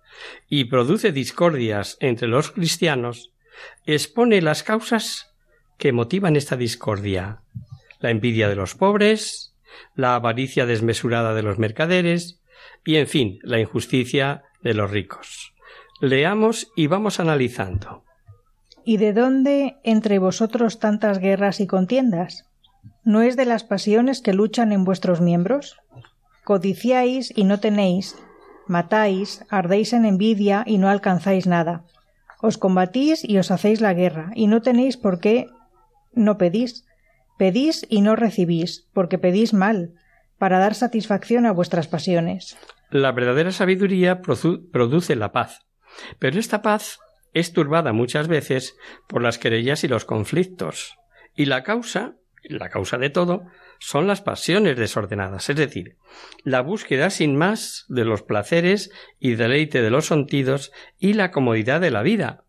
y 0.48 0.66
produce 0.66 1.12
discordias 1.12 1.98
entre 2.00 2.28
los 2.28 2.52
cristianos, 2.52 3.34
expone 3.86 4.42
las 4.42 4.64
causas 4.64 5.36
que 5.78 5.92
motivan 5.92 6.38
esta 6.38 6.56
discordia, 6.56 7.42
la 8.00 8.12
envidia 8.12 8.48
de 8.48 8.56
los 8.56 8.76
pobres, 8.76 9.56
la 9.94 10.16
avaricia 10.16 10.66
desmesurada 10.66 11.34
de 11.34 11.44
los 11.44 11.60
mercaderes, 11.60 12.42
y 12.86 12.96
en 12.96 13.08
fin, 13.08 13.40
la 13.44 13.60
injusticia 13.60 14.44
de 14.62 14.74
los 14.74 14.90
ricos. 14.90 15.54
Leamos 16.00 16.72
y 16.76 16.88
vamos 16.88 17.20
analizando. 17.20 18.05
¿Y 18.86 18.98
de 18.98 19.14
dónde 19.14 19.78
entre 19.84 20.20
vosotros 20.20 20.78
tantas 20.78 21.18
guerras 21.18 21.60
y 21.60 21.66
contiendas? 21.66 22.46
¿No 23.04 23.24
es 23.24 23.36
de 23.36 23.46
las 23.46 23.64
pasiones 23.64 24.22
que 24.22 24.32
luchan 24.32 24.72
en 24.72 24.84
vuestros 24.84 25.22
miembros? 25.22 25.78
Codiciáis 26.44 27.34
y 27.36 27.46
no 27.46 27.60
tenéis, 27.60 28.16
matáis, 28.68 29.44
ardéis 29.50 29.94
en 29.94 30.06
envidia 30.06 30.64
y 30.68 30.78
no 30.78 30.88
alcanzáis 30.88 31.48
nada. 31.48 31.84
Os 32.42 32.60
combatís 32.60 33.28
y 33.28 33.40
os 33.40 33.50
hacéis 33.50 33.82
la 33.82 33.96
guerra, 33.96 34.32
y 34.36 34.46
no 34.46 34.62
tenéis 34.62 34.98
por 34.98 35.20
qué 35.20 35.48
no 36.14 36.38
pedís. 36.38 36.86
Pedís 37.40 37.88
y 37.90 38.02
no 38.02 38.16
recibís, 38.16 38.88
porque 38.94 39.18
pedís 39.18 39.52
mal, 39.52 39.96
para 40.38 40.60
dar 40.60 40.76
satisfacción 40.76 41.48
a 41.48 41.52
vuestras 41.52 41.88
pasiones. 41.88 42.56
La 42.92 43.12
verdadera 43.12 43.52
sabiduría 43.52 44.22
produce 44.22 45.16
la 45.16 45.32
paz, 45.32 45.66
pero 46.20 46.40
esta 46.40 46.62
paz 46.62 47.00
es 47.36 47.52
turbada 47.54 47.94
muchas 47.94 48.28
veces 48.28 48.78
por 49.08 49.22
las 49.22 49.38
querellas 49.38 49.84
y 49.84 49.88
los 49.88 50.06
conflictos, 50.06 50.98
y 51.36 51.46
la 51.46 51.64
causa, 51.64 52.16
la 52.44 52.70
causa 52.70 52.98
de 52.98 53.10
todo, 53.10 53.44
son 53.78 54.08
las 54.08 54.22
pasiones 54.22 54.78
desordenadas, 54.78 55.50
es 55.50 55.58
decir, 55.58 55.98
la 56.44 56.62
búsqueda 56.62 57.10
sin 57.10 57.36
más 57.36 57.86
de 57.90 58.06
los 58.06 58.24
placeres 58.24 58.90
y 59.20 59.36
deleite 59.36 59.82
de 59.82 59.90
los 59.90 60.06
sentidos 60.06 60.72
y 60.98 61.14
la 61.14 61.32
comodidad 61.32 61.82
de 61.82 61.92
la 61.92 62.04
vida. 62.04 62.46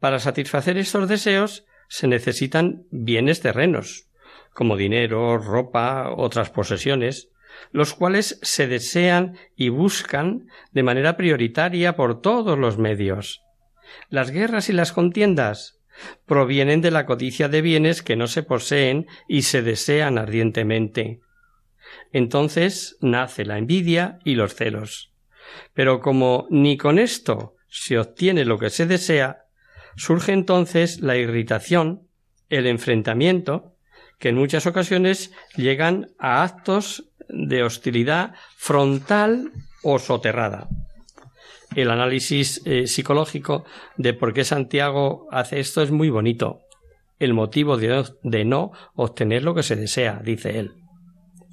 Para 0.00 0.18
satisfacer 0.18 0.76
estos 0.78 1.08
deseos 1.08 1.64
se 1.88 2.08
necesitan 2.08 2.86
bienes 2.90 3.40
terrenos, 3.40 4.08
como 4.52 4.76
dinero, 4.76 5.38
ropa, 5.38 6.10
otras 6.10 6.50
posesiones, 6.50 7.30
los 7.70 7.94
cuales 7.94 8.40
se 8.42 8.66
desean 8.66 9.38
y 9.54 9.68
buscan 9.68 10.48
de 10.72 10.82
manera 10.82 11.16
prioritaria 11.16 11.94
por 11.94 12.20
todos 12.20 12.58
los 12.58 12.78
medios. 12.78 13.44
Las 14.08 14.30
guerras 14.30 14.68
y 14.68 14.72
las 14.72 14.92
contiendas 14.92 15.78
provienen 16.26 16.80
de 16.80 16.90
la 16.90 17.06
codicia 17.06 17.48
de 17.48 17.62
bienes 17.62 18.02
que 18.02 18.16
no 18.16 18.26
se 18.26 18.42
poseen 18.42 19.06
y 19.26 19.42
se 19.42 19.62
desean 19.62 20.18
ardientemente. 20.18 21.20
Entonces 22.12 22.96
nace 23.00 23.44
la 23.44 23.58
envidia 23.58 24.18
y 24.24 24.34
los 24.34 24.54
celos. 24.54 25.12
Pero 25.74 26.00
como 26.00 26.46
ni 26.50 26.76
con 26.76 26.98
esto 26.98 27.54
se 27.68 27.98
obtiene 27.98 28.44
lo 28.44 28.58
que 28.58 28.70
se 28.70 28.86
desea, 28.86 29.44
surge 29.96 30.32
entonces 30.32 31.00
la 31.00 31.16
irritación, 31.16 32.08
el 32.48 32.66
enfrentamiento, 32.66 33.74
que 34.18 34.30
en 34.30 34.36
muchas 34.36 34.66
ocasiones 34.66 35.32
llegan 35.56 36.08
a 36.18 36.42
actos 36.42 37.10
de 37.28 37.62
hostilidad 37.62 38.34
frontal 38.56 39.52
o 39.82 39.98
soterrada. 39.98 40.68
El 41.78 41.92
análisis 41.92 42.60
eh, 42.64 42.88
psicológico 42.88 43.64
de 43.96 44.12
por 44.12 44.34
qué 44.34 44.42
Santiago 44.42 45.28
hace 45.30 45.60
esto 45.60 45.80
es 45.80 45.92
muy 45.92 46.10
bonito. 46.10 46.62
El 47.20 47.34
motivo 47.34 47.76
de 47.76 48.44
no 48.44 48.72
obtener 48.96 49.44
lo 49.44 49.54
que 49.54 49.62
se 49.62 49.76
desea, 49.76 50.20
dice 50.24 50.58
él, 50.58 50.72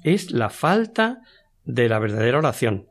es 0.02 0.32
la 0.32 0.50
falta 0.50 1.20
de 1.64 1.88
la 1.88 2.00
verdadera 2.00 2.38
oración. 2.38 2.88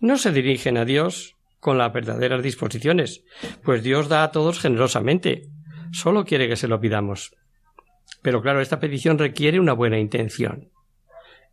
No 0.00 0.16
se 0.16 0.32
dirigen 0.32 0.78
a 0.78 0.86
Dios 0.86 1.36
con 1.60 1.76
las 1.76 1.92
verdaderas 1.92 2.42
disposiciones, 2.42 3.22
pues 3.62 3.82
Dios 3.82 4.08
da 4.08 4.24
a 4.24 4.30
todos 4.30 4.58
generosamente. 4.58 5.42
Solo 5.92 6.24
quiere 6.24 6.48
que 6.48 6.56
se 6.56 6.68
lo 6.68 6.80
pidamos. 6.80 7.32
Pero 8.22 8.40
claro, 8.40 8.62
esta 8.62 8.80
petición 8.80 9.18
requiere 9.18 9.60
una 9.60 9.74
buena 9.74 9.98
intención. 9.98 10.70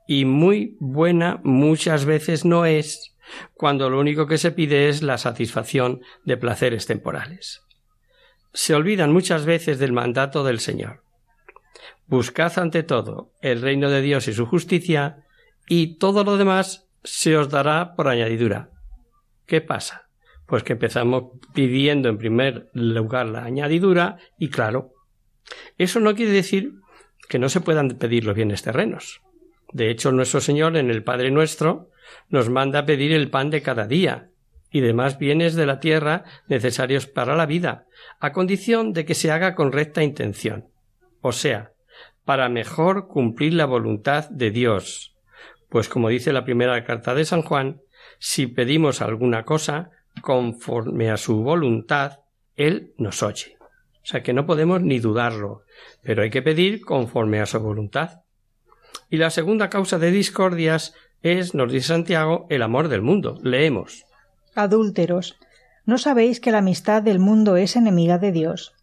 Y 0.07 0.23
muy 0.23 0.77
buena 0.79 1.41
muchas 1.43 2.05
veces 2.05 2.45
no 2.45 2.65
es 2.65 3.12
cuando 3.53 3.89
lo 3.89 3.99
único 3.99 4.27
que 4.27 4.37
se 4.37 4.51
pide 4.51 4.89
es 4.89 5.01
la 5.01 5.17
satisfacción 5.17 6.01
de 6.25 6.37
placeres 6.37 6.85
temporales. 6.85 7.61
Se 8.53 8.75
olvidan 8.75 9.11
muchas 9.11 9.45
veces 9.45 9.79
del 9.79 9.93
mandato 9.93 10.43
del 10.43 10.59
Señor. 10.59 11.03
Buscad 12.05 12.59
ante 12.59 12.83
todo 12.83 13.31
el 13.41 13.61
reino 13.61 13.89
de 13.89 14.01
Dios 14.01 14.27
y 14.27 14.33
su 14.33 14.45
justicia, 14.45 15.23
y 15.67 15.97
todo 15.97 16.23
lo 16.23 16.37
demás 16.37 16.87
se 17.03 17.37
os 17.37 17.49
dará 17.49 17.95
por 17.95 18.07
añadidura. 18.07 18.69
¿Qué 19.45 19.61
pasa? 19.61 20.09
Pues 20.45 20.63
que 20.63 20.73
empezamos 20.73 21.39
pidiendo 21.53 22.09
en 22.09 22.17
primer 22.17 22.69
lugar 22.73 23.27
la 23.27 23.45
añadidura 23.45 24.17
y 24.37 24.49
claro, 24.49 24.91
eso 25.77 25.99
no 25.99 26.15
quiere 26.15 26.31
decir 26.31 26.73
que 27.29 27.39
no 27.39 27.49
se 27.49 27.61
puedan 27.61 27.89
pedir 27.89 28.25
los 28.25 28.35
bienes 28.35 28.61
terrenos. 28.61 29.21
De 29.71 29.89
hecho, 29.89 30.11
nuestro 30.11 30.39
Señor 30.39 30.77
en 30.77 30.91
el 30.91 31.03
Padre 31.03 31.31
nuestro 31.31 31.89
nos 32.30 32.49
manda 32.49 32.86
pedir 32.86 33.12
el 33.12 33.30
pan 33.30 33.49
de 33.49 33.62
cada 33.62 33.88
día 33.88 34.30
y 34.71 34.82
demás 34.82 35.19
bienes 35.19 35.56
de 35.56 35.65
la 35.65 35.80
tierra 35.80 36.23
necesarios 36.47 37.06
para 37.06 37.36
la 37.36 37.45
vida, 37.45 37.86
a 38.19 38.32
condición 38.32 38.93
de 38.93 39.06
que 39.06 39.13
se 39.13 39.32
haga 39.32 39.56
con 39.56 39.71
recta 39.71 40.04
intención, 40.04 40.69
o 41.21 41.32
sea, 41.32 41.73
para 42.26 42.49
mejor 42.49 43.08
cumplir 43.08 43.54
la 43.54 43.65
voluntad 43.65 44.30
de 44.30 44.52
Dios. 44.52 45.15
Pues 45.69 45.89
como 45.89 46.10
dice 46.10 46.34
la 46.34 46.45
primera 46.45 46.84
carta 46.86 47.13
de 47.13 47.26
San 47.26 47.41
Juan, 47.41 47.82
si 48.19 48.47
pedimos 48.47 49.02
alguna 49.02 49.43
cosa 49.43 49.91
conforme 50.21 51.12
a 51.12 51.17
su 51.17 51.43
voluntad, 51.43 52.19
Él 52.56 52.93
nos 52.97 53.23
oye. 53.23 53.58
O 54.04 54.06
sea 54.06 54.21
que 54.21 54.34
no 54.34 54.45
podemos 54.45 54.82
ni 54.82 54.99
dudarlo, 54.99 55.63
pero 56.02 56.23
hay 56.23 56.30
que 56.30 56.41
pedir 56.41 56.82
conforme 56.82 57.39
a 57.39 57.45
su 57.45 57.60
voluntad. 57.60 58.21
Y 59.10 59.17
la 59.17 59.30
segunda 59.30 59.69
causa 59.69 59.97
de 59.99 60.12
discordias 60.12 60.93
es, 61.23 61.55
nos 61.55 61.71
dice 61.71 61.88
Santiago, 61.88 62.45
el 62.49 62.62
amor 62.62 62.89
del 62.89 63.01
mundo. 63.01 63.39
Leemos. 63.41 64.05
Adúlteros, 64.53 65.39
¿no 65.86 65.97
sabéis 65.97 66.39
que 66.39 66.51
la 66.51 66.59
amistad 66.59 67.01
del 67.01 67.19
mundo 67.19 67.55
es 67.57 67.75
enemiga 67.75 68.17
de 68.19 68.31
Dios? 68.31 68.73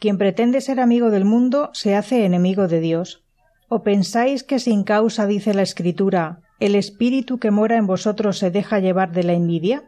Quien 0.00 0.18
pretende 0.18 0.60
ser 0.60 0.80
amigo 0.80 1.10
del 1.10 1.24
mundo 1.24 1.70
se 1.74 1.94
hace 1.94 2.24
enemigo 2.24 2.66
de 2.66 2.80
Dios. 2.80 3.22
¿O 3.68 3.82
pensáis 3.82 4.42
que 4.42 4.58
sin 4.58 4.82
causa 4.82 5.26
dice 5.26 5.54
la 5.54 5.62
Escritura 5.62 6.40
el 6.58 6.74
espíritu 6.74 7.38
que 7.38 7.50
mora 7.50 7.76
en 7.76 7.86
vosotros 7.86 8.38
se 8.38 8.50
deja 8.50 8.78
llevar 8.78 9.12
de 9.12 9.24
la 9.24 9.32
envidia? 9.32 9.84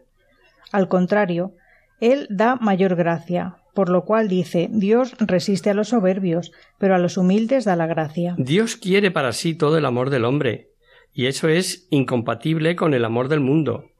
Al 0.72 0.88
contrario, 0.88 1.54
Él 2.00 2.26
da 2.30 2.56
mayor 2.56 2.96
gracia, 2.96 3.56
por 3.74 3.88
lo 3.88 4.04
cual 4.04 4.28
dice 4.28 4.68
Dios 4.70 5.14
resiste 5.18 5.70
a 5.70 5.74
los 5.74 5.88
soberbios, 5.88 6.52
pero 6.78 6.94
a 6.94 6.98
los 6.98 7.16
humildes 7.16 7.64
da 7.64 7.76
la 7.76 7.86
gracia. 7.86 8.34
Dios 8.38 8.76
quiere 8.76 9.10
para 9.10 9.32
sí 9.32 9.54
todo 9.54 9.78
el 9.78 9.84
amor 9.84 10.10
del 10.10 10.24
hombre, 10.24 10.73
y 11.14 11.26
eso 11.26 11.48
es 11.48 11.86
incompatible 11.90 12.76
con 12.76 12.92
el 12.92 13.04
amor 13.04 13.28
del 13.28 13.40
mundo. 13.40 13.90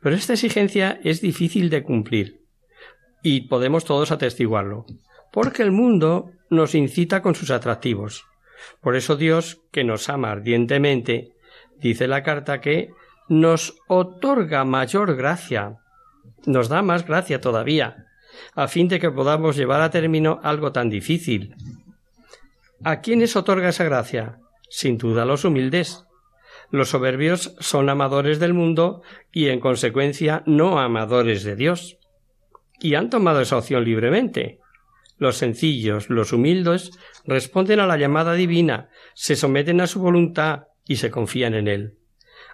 Pero 0.00 0.14
esta 0.16 0.34
exigencia 0.34 1.00
es 1.04 1.20
difícil 1.20 1.70
de 1.70 1.82
cumplir, 1.82 2.40
y 3.22 3.42
podemos 3.48 3.84
todos 3.84 4.10
atestiguarlo, 4.10 4.84
porque 5.32 5.62
el 5.62 5.72
mundo 5.72 6.30
nos 6.50 6.74
incita 6.74 7.22
con 7.22 7.34
sus 7.34 7.50
atractivos. 7.50 8.24
Por 8.80 8.96
eso 8.96 9.16
Dios, 9.16 9.62
que 9.72 9.84
nos 9.84 10.08
ama 10.08 10.30
ardientemente, 10.30 11.32
dice 11.78 12.06
la 12.06 12.22
carta 12.22 12.60
que 12.60 12.90
nos 13.28 13.76
otorga 13.88 14.64
mayor 14.64 15.16
gracia, 15.16 15.78
nos 16.46 16.68
da 16.68 16.82
más 16.82 17.06
gracia 17.06 17.40
todavía, 17.40 18.06
a 18.54 18.68
fin 18.68 18.88
de 18.88 19.00
que 19.00 19.10
podamos 19.10 19.56
llevar 19.56 19.80
a 19.80 19.90
término 19.90 20.40
algo 20.42 20.72
tan 20.72 20.90
difícil. 20.90 21.54
¿A 22.82 23.00
quiénes 23.00 23.36
otorga 23.36 23.70
esa 23.70 23.84
gracia? 23.84 24.38
Sin 24.68 24.98
duda 24.98 25.24
los 25.24 25.44
humildes. 25.44 26.03
Los 26.70 26.90
soberbios 26.90 27.54
son 27.60 27.88
amadores 27.88 28.38
del 28.40 28.54
mundo 28.54 29.02
y 29.32 29.48
en 29.48 29.60
consecuencia 29.60 30.42
no 30.46 30.78
amadores 30.78 31.44
de 31.44 31.56
Dios. 31.56 31.98
Y 32.80 32.94
han 32.94 33.10
tomado 33.10 33.40
esa 33.40 33.58
opción 33.58 33.84
libremente. 33.84 34.60
Los 35.16 35.36
sencillos, 35.36 36.10
los 36.10 36.32
humildes, 36.32 36.90
responden 37.24 37.80
a 37.80 37.86
la 37.86 37.96
llamada 37.96 38.34
divina, 38.34 38.90
se 39.14 39.36
someten 39.36 39.80
a 39.80 39.86
su 39.86 40.00
voluntad 40.00 40.64
y 40.86 40.96
se 40.96 41.10
confían 41.10 41.54
en 41.54 41.68
Él. 41.68 41.94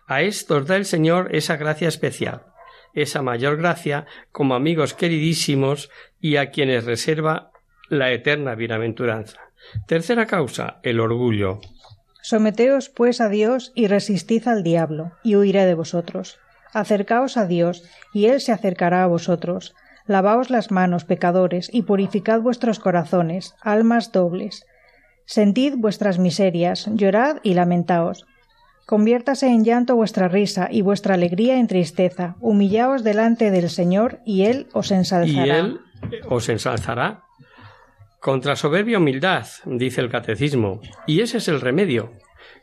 A 0.07 0.23
estos 0.23 0.67
da 0.67 0.77
el 0.77 0.85
Señor 0.85 1.35
esa 1.35 1.57
gracia 1.57 1.89
especial 1.89 2.51
esa 2.95 3.23
mayor 3.23 3.57
gracia 3.57 4.07
como 4.33 4.55
amigos 4.55 4.95
queridísimos 4.95 5.91
y 6.21 6.37
a 6.37 6.51
quienes 6.51 6.85
reserva 6.85 7.51
la 7.89 8.13
eterna 8.13 8.55
bienaventuranza. 8.55 9.41
Tercera 9.87 10.27
causa, 10.27 10.81
el 10.83 11.01
orgullo. 11.01 11.61
Someteos 12.23 12.89
pues 12.89 13.21
a 13.21 13.29
Dios 13.29 13.73
y 13.75 13.87
resistid 13.87 14.47
al 14.49 14.63
diablo, 14.63 15.13
y 15.23 15.37
huiré 15.37 15.67
de 15.67 15.75
vosotros. 15.75 16.39
Acercaos 16.73 17.37
a 17.37 17.47
Dios, 17.47 17.85
y 18.13 18.27
Él 18.27 18.41
se 18.41 18.53
acercará 18.53 19.03
a 19.03 19.07
vosotros. 19.07 19.75
Lavaos 20.07 20.51
las 20.51 20.71
manos, 20.71 21.05
pecadores, 21.05 21.69
y 21.73 21.83
purificad 21.83 22.41
vuestros 22.41 22.79
corazones, 22.79 23.55
almas 23.61 24.13
dobles. 24.13 24.67
Sentid 25.25 25.75
vuestras 25.77 26.19
miserias, 26.19 26.89
llorad 26.93 27.37
y 27.43 27.55
lamentaos. 27.55 28.27
Conviértase 28.87 29.47
en 29.47 29.65
llanto 29.65 29.95
vuestra 29.95 30.27
risa 30.27 30.69
y 30.71 30.83
vuestra 30.83 31.15
alegría 31.15 31.59
en 31.59 31.69
tristeza. 31.69 32.35
Humillaos 32.41 33.05
delante 33.05 33.53
del 33.53 33.71
Señor 33.71 34.21
y 34.25 34.47
Él 34.47 34.67
os 34.73 34.91
ensalzará. 34.91 35.47
Y 35.47 35.51
Él 35.51 35.81
os 36.29 36.49
ensalzará. 36.49 37.23
Contra 38.21 38.55
soberbia 38.55 38.99
humildad, 38.99 39.47
dice 39.65 40.01
el 40.01 40.11
catecismo. 40.11 40.81
Y 41.07 41.21
ese 41.21 41.39
es 41.39 41.49
el 41.49 41.61
remedio. 41.61 42.13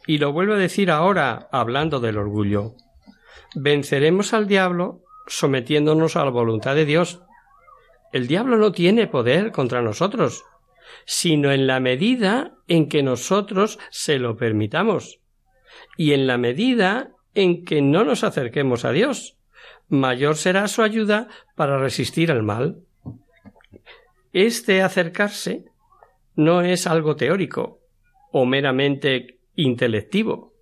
Y 0.06 0.20
lo 0.20 0.32
vuelvo 0.32 0.54
a 0.54 0.58
decir 0.58 0.92
ahora, 0.92 1.50
hablando 1.52 2.00
del 2.00 2.18
orgullo. 2.18 2.76
Venceremos 3.56 4.34
al 4.34 4.48
diablo 4.48 5.02
sometiéndonos 5.28 6.16
a 6.16 6.24
la 6.24 6.32
voluntad 6.32 6.76
de 6.76 6.86
Dios. 6.86 7.22
El 8.14 8.28
diablo 8.28 8.58
no 8.58 8.72
tiene 8.72 9.08
poder 9.08 9.52
contra 9.52 9.82
nosotros, 9.82 10.44
sino 11.06 11.52
en 11.52 11.68
la 11.68 11.80
medida 11.80 12.54
en 12.68 12.88
que 12.88 13.04
nosotros 13.04 13.80
se 13.90 14.20
lo 14.20 14.38
permitamos 14.38 15.20
y 15.98 16.14
en 16.14 16.28
la 16.28 16.38
medida 16.38 17.12
en 17.34 17.66
que 17.66 17.82
no 17.82 18.04
nos 18.04 18.24
acerquemos 18.24 18.86
a 18.86 18.92
Dios, 18.92 19.38
mayor 19.90 20.36
será 20.38 20.68
su 20.68 20.82
ayuda 20.82 21.28
para 21.56 21.78
resistir 21.78 22.32
al 22.32 22.44
mal. 22.44 22.84
Este 24.40 24.84
acercarse 24.84 25.66
no 26.36 26.62
es 26.62 26.86
algo 26.86 27.16
teórico 27.16 27.80
o 28.32 28.46
meramente 28.46 29.40
intelectivo. 29.56 30.54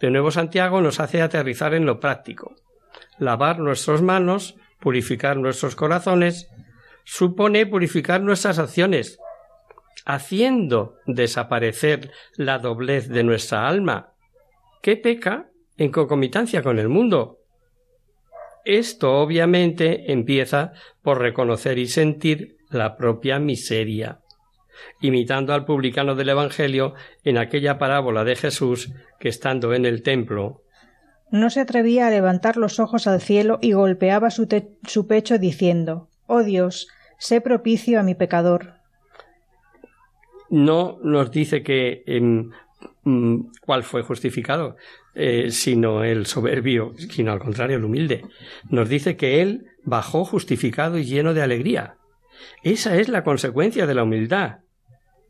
De 0.00 0.08
nuevo 0.12 0.30
Santiago 0.30 0.80
nos 0.80 1.00
hace 1.00 1.20
aterrizar 1.20 1.74
en 1.74 1.84
lo 1.84 1.98
práctico. 1.98 2.54
Lavar 3.18 3.58
nuestras 3.58 4.02
manos, 4.02 4.54
purificar 4.78 5.36
nuestros 5.36 5.74
corazones, 5.74 6.48
supone 7.02 7.66
purificar 7.66 8.20
nuestras 8.20 8.60
acciones, 8.60 9.18
haciendo 10.06 10.94
desaparecer 11.06 12.12
la 12.36 12.60
doblez 12.60 13.08
de 13.08 13.24
nuestra 13.24 13.66
alma 13.66 14.12
que 14.80 14.96
peca 14.96 15.48
en 15.76 15.90
concomitancia 15.90 16.62
con 16.62 16.78
el 16.78 16.88
mundo. 16.88 17.40
Esto 18.64 19.16
obviamente 19.16 20.12
empieza 20.12 20.72
por 21.02 21.18
reconocer 21.18 21.78
y 21.78 21.88
sentir 21.88 22.57
la 22.70 22.96
propia 22.96 23.38
miseria, 23.38 24.20
imitando 25.00 25.54
al 25.54 25.64
publicano 25.64 26.14
del 26.14 26.28
Evangelio 26.28 26.94
en 27.24 27.38
aquella 27.38 27.78
parábola 27.78 28.24
de 28.24 28.36
Jesús 28.36 28.92
que 29.18 29.28
estando 29.28 29.74
en 29.74 29.84
el 29.86 30.02
templo 30.02 30.62
no 31.30 31.50
se 31.50 31.60
atrevía 31.60 32.06
a 32.06 32.10
levantar 32.10 32.56
los 32.56 32.80
ojos 32.80 33.06
al 33.06 33.20
cielo 33.20 33.58
y 33.60 33.72
golpeaba 33.72 34.30
su, 34.30 34.48
pecho 35.06 35.38
diciendo 35.38 36.08
Oh 36.26 36.42
Dios, 36.42 36.88
sé 37.18 37.42
propicio 37.42 38.00
a 38.00 38.02
mi 38.02 38.14
pecador. 38.14 38.76
No 40.48 40.98
nos 41.02 41.30
dice 41.30 41.62
que 41.62 42.02
em, 42.06 42.50
Mm, 43.08 43.52
cuál 43.62 43.84
fue 43.84 44.02
justificado. 44.02 44.76
eh, 45.20 45.50
sino 45.50 46.04
el 46.04 46.26
soberbio, 46.26 46.92
sino 47.10 47.32
al 47.32 47.40
contrario 47.40 47.78
el 47.78 47.84
humilde. 47.84 48.22
Nos 48.70 48.88
dice 48.88 49.16
que 49.16 49.42
Él 49.42 49.66
bajó 49.82 50.24
justificado 50.24 50.96
y 50.96 51.04
lleno 51.04 51.34
de 51.34 51.42
alegría. 51.42 51.97
Esa 52.62 52.96
es 52.96 53.08
la 53.08 53.24
consecuencia 53.24 53.86
de 53.86 53.94
la 53.94 54.02
humildad, 54.02 54.58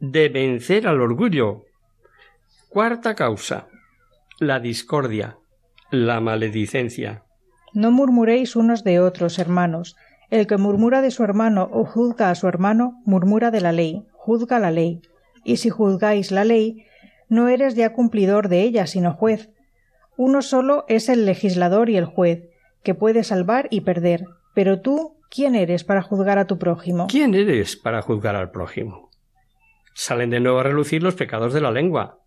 de 0.01 0.29
vencer 0.29 0.87
al 0.87 1.01
orgullo. 1.01 1.65
Cuarta 2.69 3.15
causa, 3.15 3.69
la 4.41 4.61
discordia, 4.61 5.39
la 5.91 6.21
maledicencia. 6.21 7.25
No 7.75 7.91
murmuréis 7.91 8.57
unos 8.57 8.85
de 8.85 9.01
otros, 9.01 9.39
hermanos. 9.39 9.97
El 10.31 10.47
que 10.47 10.59
murmura 10.59 11.01
de 11.01 11.11
su 11.11 11.25
hermano 11.25 11.69
o 11.73 11.85
juzga 11.85 12.31
a 12.31 12.35
su 12.35 12.49
hermano, 12.49 13.01
murmura 13.05 13.51
de 13.51 13.61
la 13.61 13.73
ley, 13.73 14.05
juzga 14.13 14.59
la 14.59 14.71
ley. 14.71 15.01
Y 15.45 15.57
si 15.57 15.71
juzgáis 15.71 16.31
la 16.31 16.45
ley, 16.45 16.85
no 17.29 17.49
eres 17.49 17.75
ya 17.75 17.93
cumplidor 17.93 18.49
de 18.49 18.63
ella, 18.63 18.87
sino 18.87 19.15
juez. 19.15 19.51
Uno 20.17 20.43
solo 20.43 20.85
es 20.89 21.09
el 21.09 21.25
legislador 21.25 21.89
y 21.89 21.97
el 21.97 22.05
juez, 22.05 22.49
que 22.83 22.95
puede 22.95 23.25
salvar 23.25 23.69
y 23.71 23.83
perder. 23.83 24.25
Pero 24.55 24.81
tú, 24.81 25.18
¿quién 25.31 25.55
eres 25.55 25.85
para 25.85 26.03
juzgar 26.03 26.39
a 26.39 26.47
tu 26.47 26.59
prójimo? 26.59 27.07
¿Quién 27.09 27.35
eres 27.35 27.77
para 27.77 28.03
juzgar 28.03 28.37
al 28.37 28.51
prójimo? 28.51 29.11
Salen 29.95 30.31
de 30.31 30.41
nuevo 30.41 30.61
a 30.61 30.63
relucir 30.63 31.03
los 31.03 31.15
pecados 31.15 31.53
de 31.53 31.61
la 31.61 31.71
lengua. 31.71 32.21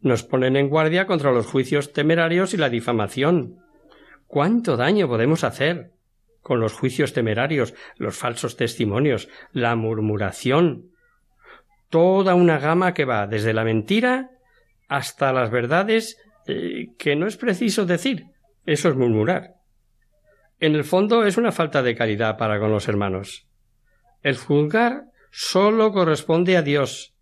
Nos 0.00 0.22
ponen 0.22 0.56
en 0.56 0.68
guardia 0.68 1.06
contra 1.06 1.32
los 1.32 1.46
juicios 1.46 1.92
temerarios 1.92 2.54
y 2.54 2.56
la 2.56 2.68
difamación. 2.68 3.56
¿Cuánto 4.26 4.76
daño 4.76 5.08
podemos 5.08 5.44
hacer 5.44 5.92
con 6.40 6.60
los 6.60 6.74
juicios 6.74 7.12
temerarios, 7.12 7.74
los 7.96 8.16
falsos 8.16 8.56
testimonios, 8.56 9.28
la 9.52 9.74
murmuración? 9.74 10.90
Toda 11.90 12.34
una 12.34 12.58
gama 12.58 12.94
que 12.94 13.04
va 13.04 13.26
desde 13.26 13.52
la 13.52 13.64
mentira 13.64 14.30
hasta 14.88 15.32
las 15.32 15.50
verdades 15.50 16.18
eh, 16.46 16.94
que 16.98 17.16
no 17.16 17.26
es 17.26 17.36
preciso 17.36 17.86
decir. 17.86 18.26
Eso 18.66 18.88
es 18.88 18.96
murmurar. 18.96 19.54
En 20.58 20.74
el 20.74 20.84
fondo 20.84 21.24
es 21.24 21.36
una 21.36 21.52
falta 21.52 21.82
de 21.82 21.94
caridad 21.94 22.38
para 22.38 22.58
con 22.58 22.70
los 22.70 22.88
hermanos. 22.88 23.46
El 24.22 24.36
juzgar 24.36 25.04
sólo 25.30 25.92
corresponde 25.92 26.56
a 26.56 26.62
Dios 26.62 27.14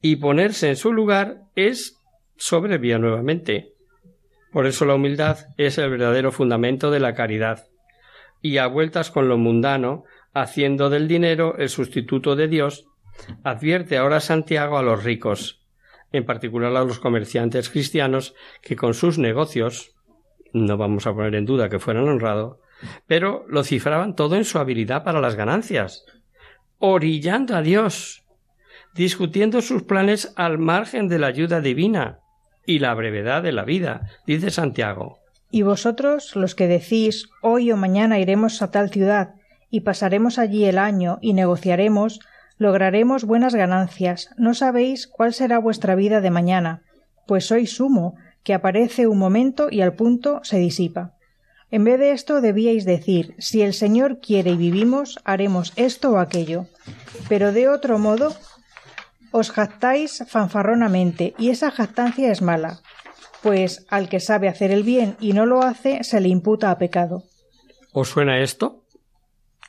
y 0.00 0.16
ponerse 0.16 0.68
en 0.68 0.76
su 0.76 0.92
lugar 0.92 1.42
es 1.54 1.96
sobrevía 2.36 2.98
nuevamente. 2.98 3.74
Por 4.52 4.66
eso 4.66 4.84
la 4.86 4.96
humildad 4.96 5.46
es 5.56 5.78
el 5.78 5.88
verdadero 5.88 6.32
fundamento 6.32 6.90
de 6.90 6.98
la 6.98 7.14
caridad. 7.14 7.68
Y 8.42 8.58
a 8.58 8.66
vueltas 8.66 9.12
con 9.12 9.28
lo 9.28 9.38
mundano, 9.38 10.04
haciendo 10.32 10.90
del 10.90 11.06
dinero 11.06 11.56
el 11.58 11.68
sustituto 11.68 12.34
de 12.34 12.48
Dios, 12.48 12.86
advierte 13.44 13.96
ahora 13.96 14.18
Santiago 14.18 14.78
a 14.78 14.82
los 14.82 15.04
ricos, 15.04 15.64
en 16.10 16.24
particular 16.24 16.74
a 16.76 16.84
los 16.84 16.98
comerciantes 16.98 17.70
cristianos, 17.70 18.34
que 18.62 18.74
con 18.74 18.94
sus 18.94 19.18
negocios, 19.18 19.94
no 20.52 20.76
vamos 20.76 21.06
a 21.06 21.14
poner 21.14 21.36
en 21.36 21.46
duda 21.46 21.68
que 21.68 21.78
fueran 21.78 22.08
honrados, 22.08 22.58
pero 23.06 23.44
lo 23.48 23.64
cifraban 23.64 24.14
todo 24.14 24.36
en 24.36 24.44
su 24.44 24.58
habilidad 24.58 25.04
para 25.04 25.20
las 25.20 25.36
ganancias, 25.36 26.04
orillando 26.78 27.56
a 27.56 27.62
Dios, 27.62 28.24
discutiendo 28.94 29.62
sus 29.62 29.82
planes 29.82 30.32
al 30.36 30.58
margen 30.58 31.08
de 31.08 31.18
la 31.18 31.28
ayuda 31.28 31.60
divina, 31.60 32.20
y 32.66 32.78
la 32.78 32.94
brevedad 32.94 33.42
de 33.42 33.52
la 33.52 33.64
vida, 33.64 34.08
dice 34.26 34.50
Santiago. 34.50 35.18
Y 35.50 35.62
vosotros, 35.62 36.34
los 36.34 36.54
que 36.54 36.66
decís 36.66 37.28
hoy 37.42 37.70
o 37.70 37.76
mañana 37.76 38.18
iremos 38.18 38.60
a 38.62 38.70
tal 38.70 38.90
ciudad 38.90 39.34
y 39.70 39.80
pasaremos 39.80 40.38
allí 40.38 40.64
el 40.64 40.78
año 40.78 41.18
y 41.20 41.32
negociaremos, 41.32 42.20
lograremos 42.58 43.24
buenas 43.24 43.54
ganancias. 43.54 44.30
No 44.36 44.54
sabéis 44.54 45.06
cuál 45.06 45.32
será 45.32 45.58
vuestra 45.58 45.94
vida 45.94 46.20
de 46.20 46.30
mañana, 46.30 46.82
pues 47.26 47.46
sois 47.46 47.78
humo, 47.80 48.14
que 48.42 48.54
aparece 48.54 49.06
un 49.06 49.18
momento 49.18 49.68
y 49.70 49.80
al 49.80 49.94
punto 49.94 50.40
se 50.42 50.58
disipa. 50.58 51.13
En 51.74 51.82
vez 51.82 51.98
de 51.98 52.12
esto 52.12 52.40
debíais 52.40 52.84
decir 52.84 53.34
si 53.38 53.62
el 53.62 53.74
Señor 53.74 54.20
quiere 54.20 54.52
y 54.52 54.56
vivimos, 54.56 55.18
haremos 55.24 55.72
esto 55.74 56.12
o 56.12 56.18
aquello. 56.18 56.66
Pero 57.28 57.50
de 57.50 57.68
otro 57.68 57.98
modo, 57.98 58.32
os 59.32 59.50
jactáis 59.50 60.22
fanfarronamente, 60.28 61.34
y 61.36 61.50
esa 61.50 61.72
jactancia 61.72 62.30
es 62.30 62.42
mala, 62.42 62.78
pues 63.42 63.86
al 63.90 64.08
que 64.08 64.20
sabe 64.20 64.46
hacer 64.46 64.70
el 64.70 64.84
bien 64.84 65.16
y 65.18 65.32
no 65.32 65.46
lo 65.46 65.62
hace, 65.62 66.04
se 66.04 66.20
le 66.20 66.28
imputa 66.28 66.70
a 66.70 66.78
pecado. 66.78 67.24
¿Os 67.92 68.08
suena 68.08 68.38
esto? 68.38 68.84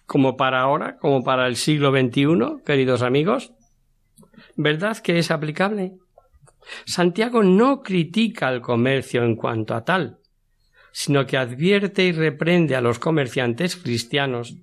¿Como 0.06 0.38
para 0.38 0.62
ahora, 0.62 0.98
como 0.98 1.24
para 1.24 1.48
el 1.48 1.56
siglo 1.56 1.90
XXI, 1.90 2.64
queridos 2.64 3.02
amigos? 3.02 3.52
¿Verdad 4.56 4.96
que 4.98 5.18
es 5.18 5.32
aplicable? 5.32 5.98
Santiago 6.86 7.42
no 7.42 7.82
critica 7.82 8.48
al 8.48 8.62
comercio 8.62 9.24
en 9.24 9.36
cuanto 9.36 9.74
a 9.74 9.84
tal, 9.84 10.20
sino 10.98 11.26
que 11.26 11.36
advierte 11.36 12.06
y 12.06 12.14
reprende 12.14 12.76
a 12.78 12.82
los 12.82 13.00
comerciantes 13.00 13.76
cristianos 13.76 14.56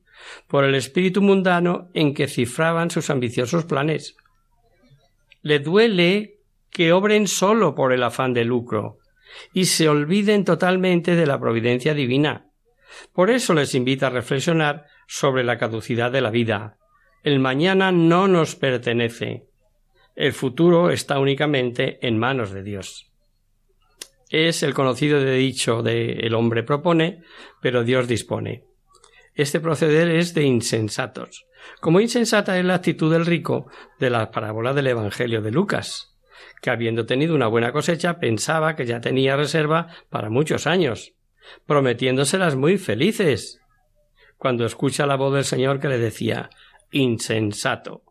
por 0.46 0.64
el 0.64 0.74
espíritu 0.74 1.20
mundano 1.20 1.90
en 1.92 2.14
que 2.14 2.26
cifraban 2.26 2.90
sus 2.90 3.10
ambiciosos 3.10 3.66
planes 3.66 4.16
le 5.42 5.58
duele 5.58 6.38
que 6.70 6.92
obren 6.92 7.26
solo 7.26 7.74
por 7.74 7.92
el 7.92 8.02
afán 8.02 8.32
de 8.32 8.44
lucro 8.44 8.98
y 9.52 9.66
se 9.66 9.88
olviden 9.88 10.44
totalmente 10.44 11.16
de 11.16 11.26
la 11.26 11.38
providencia 11.38 11.94
divina. 11.94 12.46
Por 13.12 13.30
eso 13.30 13.52
les 13.52 13.74
invita 13.74 14.06
a 14.06 14.10
reflexionar 14.10 14.86
sobre 15.06 15.44
la 15.44 15.58
caducidad 15.58 16.10
de 16.10 16.20
la 16.20 16.30
vida. 16.30 16.78
El 17.22 17.40
mañana 17.40 17.92
no 17.92 18.28
nos 18.28 18.56
pertenece. 18.56 19.44
El 20.14 20.32
futuro 20.32 20.90
está 20.90 21.18
únicamente 21.18 21.98
en 22.06 22.18
manos 22.18 22.52
de 22.52 22.62
Dios. 22.62 23.11
Es 24.32 24.62
el 24.62 24.72
conocido 24.72 25.20
de 25.20 25.34
dicho 25.34 25.82
de 25.82 26.12
el 26.12 26.32
hombre 26.32 26.62
propone, 26.62 27.20
pero 27.60 27.84
Dios 27.84 28.08
dispone. 28.08 28.64
Este 29.34 29.60
proceder 29.60 30.08
es 30.08 30.32
de 30.32 30.42
insensatos, 30.42 31.44
como 31.82 32.00
insensata 32.00 32.58
es 32.58 32.64
la 32.64 32.76
actitud 32.76 33.12
del 33.12 33.26
rico 33.26 33.66
de 34.00 34.08
la 34.08 34.30
parábola 34.30 34.72
del 34.72 34.86
Evangelio 34.86 35.42
de 35.42 35.50
Lucas, 35.50 36.16
que 36.62 36.70
habiendo 36.70 37.04
tenido 37.04 37.34
una 37.34 37.46
buena 37.46 37.72
cosecha 37.72 38.18
pensaba 38.18 38.74
que 38.74 38.86
ya 38.86 39.02
tenía 39.02 39.36
reserva 39.36 39.88
para 40.08 40.30
muchos 40.30 40.66
años, 40.66 41.12
prometiéndoselas 41.66 42.56
muy 42.56 42.78
felices, 42.78 43.60
cuando 44.38 44.64
escucha 44.64 45.04
la 45.04 45.16
voz 45.16 45.34
del 45.34 45.44
Señor 45.44 45.78
que 45.78 45.88
le 45.88 45.98
decía 45.98 46.48
Insensato, 46.90 48.02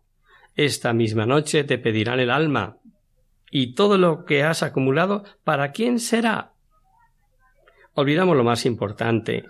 esta 0.55 0.93
misma 0.93 1.25
noche 1.25 1.63
te 1.63 1.79
pedirán 1.79 2.19
el 2.19 2.29
alma, 2.29 2.77
y 3.51 3.75
todo 3.75 3.97
lo 3.97 4.25
que 4.25 4.43
has 4.43 4.63
acumulado, 4.63 5.25
¿para 5.43 5.71
quién 5.71 5.99
será? 5.99 6.53
Olvidamos 7.93 8.37
lo 8.37 8.45
más 8.45 8.65
importante, 8.65 9.43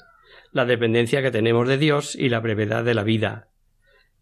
la 0.51 0.65
dependencia 0.65 1.21
que 1.21 1.31
tenemos 1.31 1.67
de 1.67 1.77
Dios 1.77 2.15
y 2.15 2.27
la 2.29 2.39
brevedad 2.39 2.83
de 2.83 2.95
la 2.95 3.03
vida. 3.03 3.47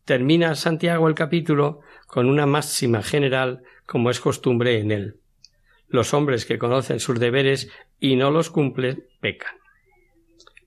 Termina 0.03 0.55
Santiago 0.55 1.07
el 1.07 1.15
capítulo 1.15 1.79
con 2.07 2.27
una 2.27 2.45
máxima 2.45 3.01
general 3.01 3.63
como 3.85 4.09
es 4.09 4.19
costumbre 4.19 4.79
en 4.79 4.91
él. 4.91 5.15
Los 5.87 6.13
hombres 6.13 6.45
que 6.45 6.59
conocen 6.59 6.99
sus 6.99 7.19
deberes 7.19 7.71
y 7.99 8.15
no 8.15 8.29
los 8.29 8.49
cumplen 8.49 9.05
pecan. 9.21 9.53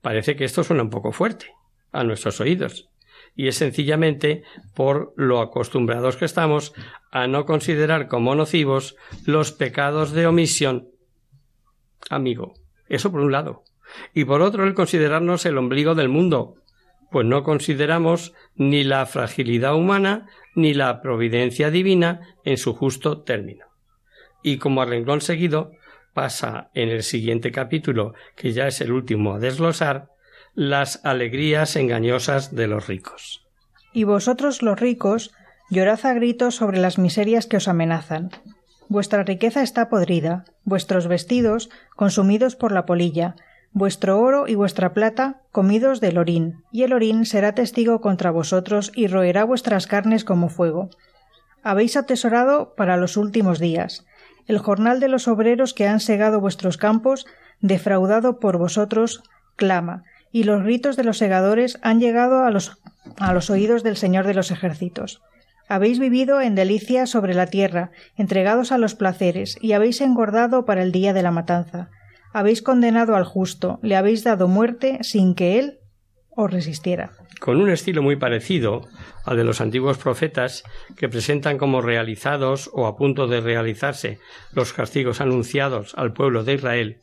Parece 0.01 0.35
que 0.35 0.45
esto 0.45 0.65
suena 0.65 0.83
un 0.83 0.91
poco 0.91 1.13
fuerte 1.13 1.55
a 1.93 2.03
nuestros 2.03 2.41
oídos, 2.41 2.89
y 3.35 3.49
es 3.49 3.57
sencillamente 3.57 4.43
por 4.75 5.13
lo 5.17 5.41
acostumbrados 5.41 6.17
que 6.17 6.25
estamos 6.25 6.75
a 7.11 7.27
no 7.27 7.45
considerar 7.47 8.09
como 8.09 8.35
nocivos 8.35 8.97
los 9.27 9.53
pecados 9.53 10.13
de 10.13 10.27
omisión. 10.27 10.89
Amigo, 12.11 12.55
eso 12.89 13.11
por 13.11 13.21
un 13.21 13.33
lado 13.33 13.65
y 14.15 14.25
por 14.25 14.43
otro 14.43 14.65
el 14.65 14.75
considerarnos 14.75 15.47
el 15.47 15.59
ombligo 15.59 15.95
del 15.95 16.09
mundo, 16.09 16.57
pues 17.11 17.27
no 17.27 17.43
consideramos 17.43 18.33
ni 18.55 18.85
la 18.85 19.05
fragilidad 19.07 19.75
humana 19.75 20.29
ni 20.55 20.75
la 20.75 21.01
providencia 21.03 21.71
divina 21.71 22.37
en 22.45 22.57
su 22.57 22.75
justo 22.75 23.23
término. 23.23 23.67
Y 24.43 24.59
como 24.59 24.83
a 24.83 24.87
renglón 24.87 25.21
seguido 25.21 25.73
pasa 26.15 26.71
en 26.75 26.89
el 26.89 27.03
siguiente 27.03 27.53
capítulo, 27.53 28.15
que 28.37 28.53
ya 28.53 28.67
es 28.67 28.81
el 28.81 28.93
último 28.93 29.35
a 29.35 29.39
desglosar, 29.39 30.09
las 30.55 31.05
alegrías 31.05 31.77
engañosas 31.77 32.55
de 32.55 32.67
los 32.67 32.87
ricos. 32.87 33.47
Y 33.93 34.05
vosotros 34.05 34.63
los 34.63 34.79
ricos, 34.79 35.33
llorad 35.71 36.05
a 36.05 36.13
gritos 36.13 36.57
sobre 36.57 36.79
las 36.79 36.99
miserias 36.99 37.47
que 37.47 37.57
os 37.57 37.69
amenazan. 37.69 38.31
Vuestra 38.89 39.23
riqueza 39.23 39.63
está 39.63 39.89
podrida, 39.89 40.45
vuestros 40.65 41.09
vestidos 41.09 41.71
consumidos 41.97 42.57
por 42.57 42.73
la 42.73 42.85
polilla, 42.85 43.37
vuestro 43.73 44.21
oro 44.21 44.47
y 44.47 44.55
vuestra 44.55 44.93
plata 44.93 45.41
comidos 45.51 46.01
del 46.01 46.19
orín, 46.19 46.63
y 46.71 46.83
el 46.83 46.93
orín 46.93 47.25
será 47.25 47.55
testigo 47.55 48.03
contra 48.03 48.31
vosotros 48.31 48.93
y 48.95 49.07
roerá 49.07 49.45
vuestras 49.45 49.87
carnes 49.87 50.25
como 50.25 50.51
fuego. 50.51 50.91
Habéis 51.63 51.97
atesorado 51.97 52.75
para 52.75 52.99
los 52.99 53.17
últimos 53.17 53.59
días. 53.59 54.05
El 54.47 54.59
jornal 54.59 55.01
de 55.01 55.09
los 55.09 55.29
obreros 55.29 55.73
que 55.73 55.87
han 55.87 56.01
segado 56.01 56.41
vuestros 56.41 56.77
campos, 56.77 57.25
defraudado 57.61 58.41
por 58.41 58.59
vosotros, 58.59 59.23
clama, 59.57 60.05
y 60.33 60.45
los 60.45 60.63
gritos 60.63 60.97
de 60.97 61.05
los 61.05 61.19
segadores 61.19 61.79
han 61.83 62.01
llegado 62.01 62.45
a 62.45 62.51
los, 62.51 62.79
a 63.19 63.33
los 63.33 63.51
oídos 63.51 63.83
del 63.83 63.97
Señor 63.97 64.27
de 64.27 64.35
los 64.35 64.51
ejércitos. 64.51 65.21
Habéis 65.69 65.99
vivido 65.99 66.41
en 66.41 66.55
delicia 66.55 67.07
sobre 67.07 67.35
la 67.35 67.47
tierra, 67.47 67.93
entregados 68.17 68.73
a 68.73 68.79
los 68.79 68.95
placeres, 68.95 69.57
y 69.61 69.73
habéis 69.73 70.01
engordado 70.01 70.65
para 70.65 70.83
el 70.83 70.91
día 70.93 71.13
de 71.13 71.23
la 71.23 71.31
matanza 71.31 71.91
Habéis 72.33 72.63
condenado 72.63 73.15
al 73.15 73.25
justo, 73.25 73.79
le 73.83 73.95
habéis 73.95 74.25
dado 74.25 74.49
muerte 74.49 74.99
sin 75.03 75.35
que 75.35 75.59
él 75.59 75.79
os 76.35 76.51
resistiera. 76.51 77.13
Con 77.41 77.61
un 77.61 77.71
estilo 77.71 78.03
muy 78.03 78.17
parecido 78.17 78.89
al 79.25 79.37
de 79.37 79.45
los 79.45 79.61
antiguos 79.61 79.99
profetas, 79.99 80.65
que 80.97 81.09
presentan 81.09 81.59
como 81.59 81.81
realizados 81.81 82.71
o 82.73 82.87
a 82.87 82.97
punto 82.97 83.27
de 83.27 83.41
realizarse 83.41 84.19
los 84.53 84.73
castigos 84.73 85.21
anunciados 85.21 85.95
al 85.97 86.13
pueblo 86.13 86.45
de 86.45 86.55
Israel, 86.55 87.01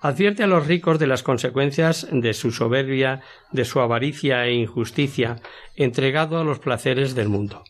advierte 0.00 0.42
a 0.42 0.46
los 0.46 0.66
ricos 0.66 0.98
de 0.98 1.06
las 1.06 1.22
consecuencias 1.22 2.08
de 2.10 2.34
su 2.34 2.50
soberbia, 2.50 3.20
de 3.52 3.64
su 3.64 3.80
avaricia 3.80 4.46
e 4.46 4.54
injusticia, 4.54 5.40
entregado 5.76 6.38
a 6.38 6.44
los 6.44 6.58
placeres 6.58 7.14
del 7.14 7.28
mundo. 7.28 7.64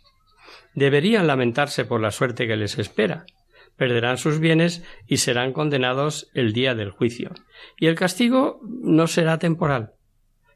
Deberían 0.74 1.26
lamentarse 1.26 1.84
por 1.84 2.00
la 2.00 2.10
suerte 2.10 2.46
que 2.46 2.56
les 2.56 2.78
espera, 2.78 3.26
perderán 3.76 4.18
sus 4.18 4.38
bienes 4.38 4.82
y 5.06 5.18
serán 5.18 5.52
condenados 5.52 6.30
el 6.34 6.52
día 6.52 6.74
del 6.74 6.90
juicio. 6.90 7.32
Y 7.78 7.86
el 7.86 7.94
castigo 7.94 8.60
no 8.62 9.06
será 9.06 9.38
temporal, 9.38 9.92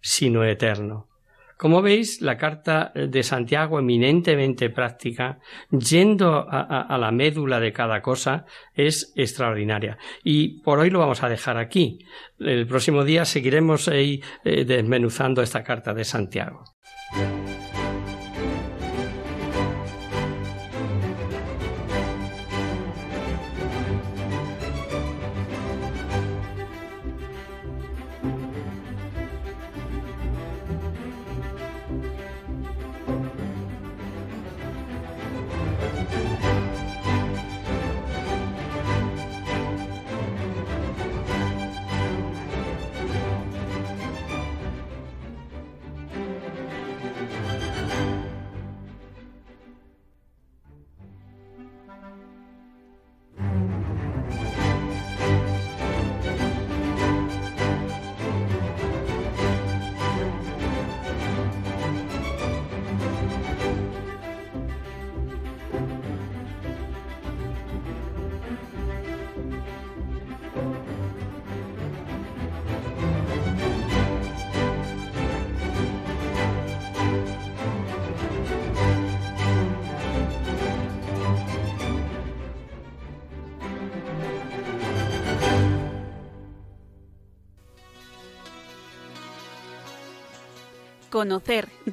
sino 0.01 0.45
eterno. 0.45 1.09
Como 1.57 1.81
veis, 1.81 2.21
la 2.21 2.37
carta 2.37 2.93
de 2.95 3.23
Santiago, 3.23 3.79
eminentemente 3.79 4.69
práctica, 4.69 5.39
yendo 5.71 6.47
a, 6.51 6.99
la 6.99 7.11
médula 7.13 7.61
de 7.61 7.73
cada 7.73 8.03
cosa, 8.03 8.45
es 8.75 9.15
extraordinaria. 9.17 9.97
Y 10.23 10.61
por 10.61 10.79
hoy 10.81 10.91
lo 10.91 10.99
vamos 10.99 11.23
a 11.23 11.31
dejar 11.31 11.57
aquí. 11.57 11.99
El 12.39 12.67
próximo 12.67 13.05
día 13.05 13.25
seguiremos 13.25 13.89
ahí 13.89 14.23
eh, 14.45 14.67
desmenuzando 14.67 15.41
esta 15.41 15.65
carta 15.65 15.95
de 15.95 16.05
Santiago. 16.05 16.63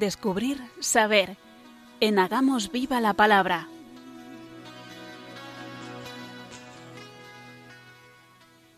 Descubrir, 0.04 0.60
saber. 0.80 1.38
En 1.98 2.18
Hagamos 2.18 2.70
Viva 2.70 3.00
la 3.00 3.14
Palabra. 3.14 3.68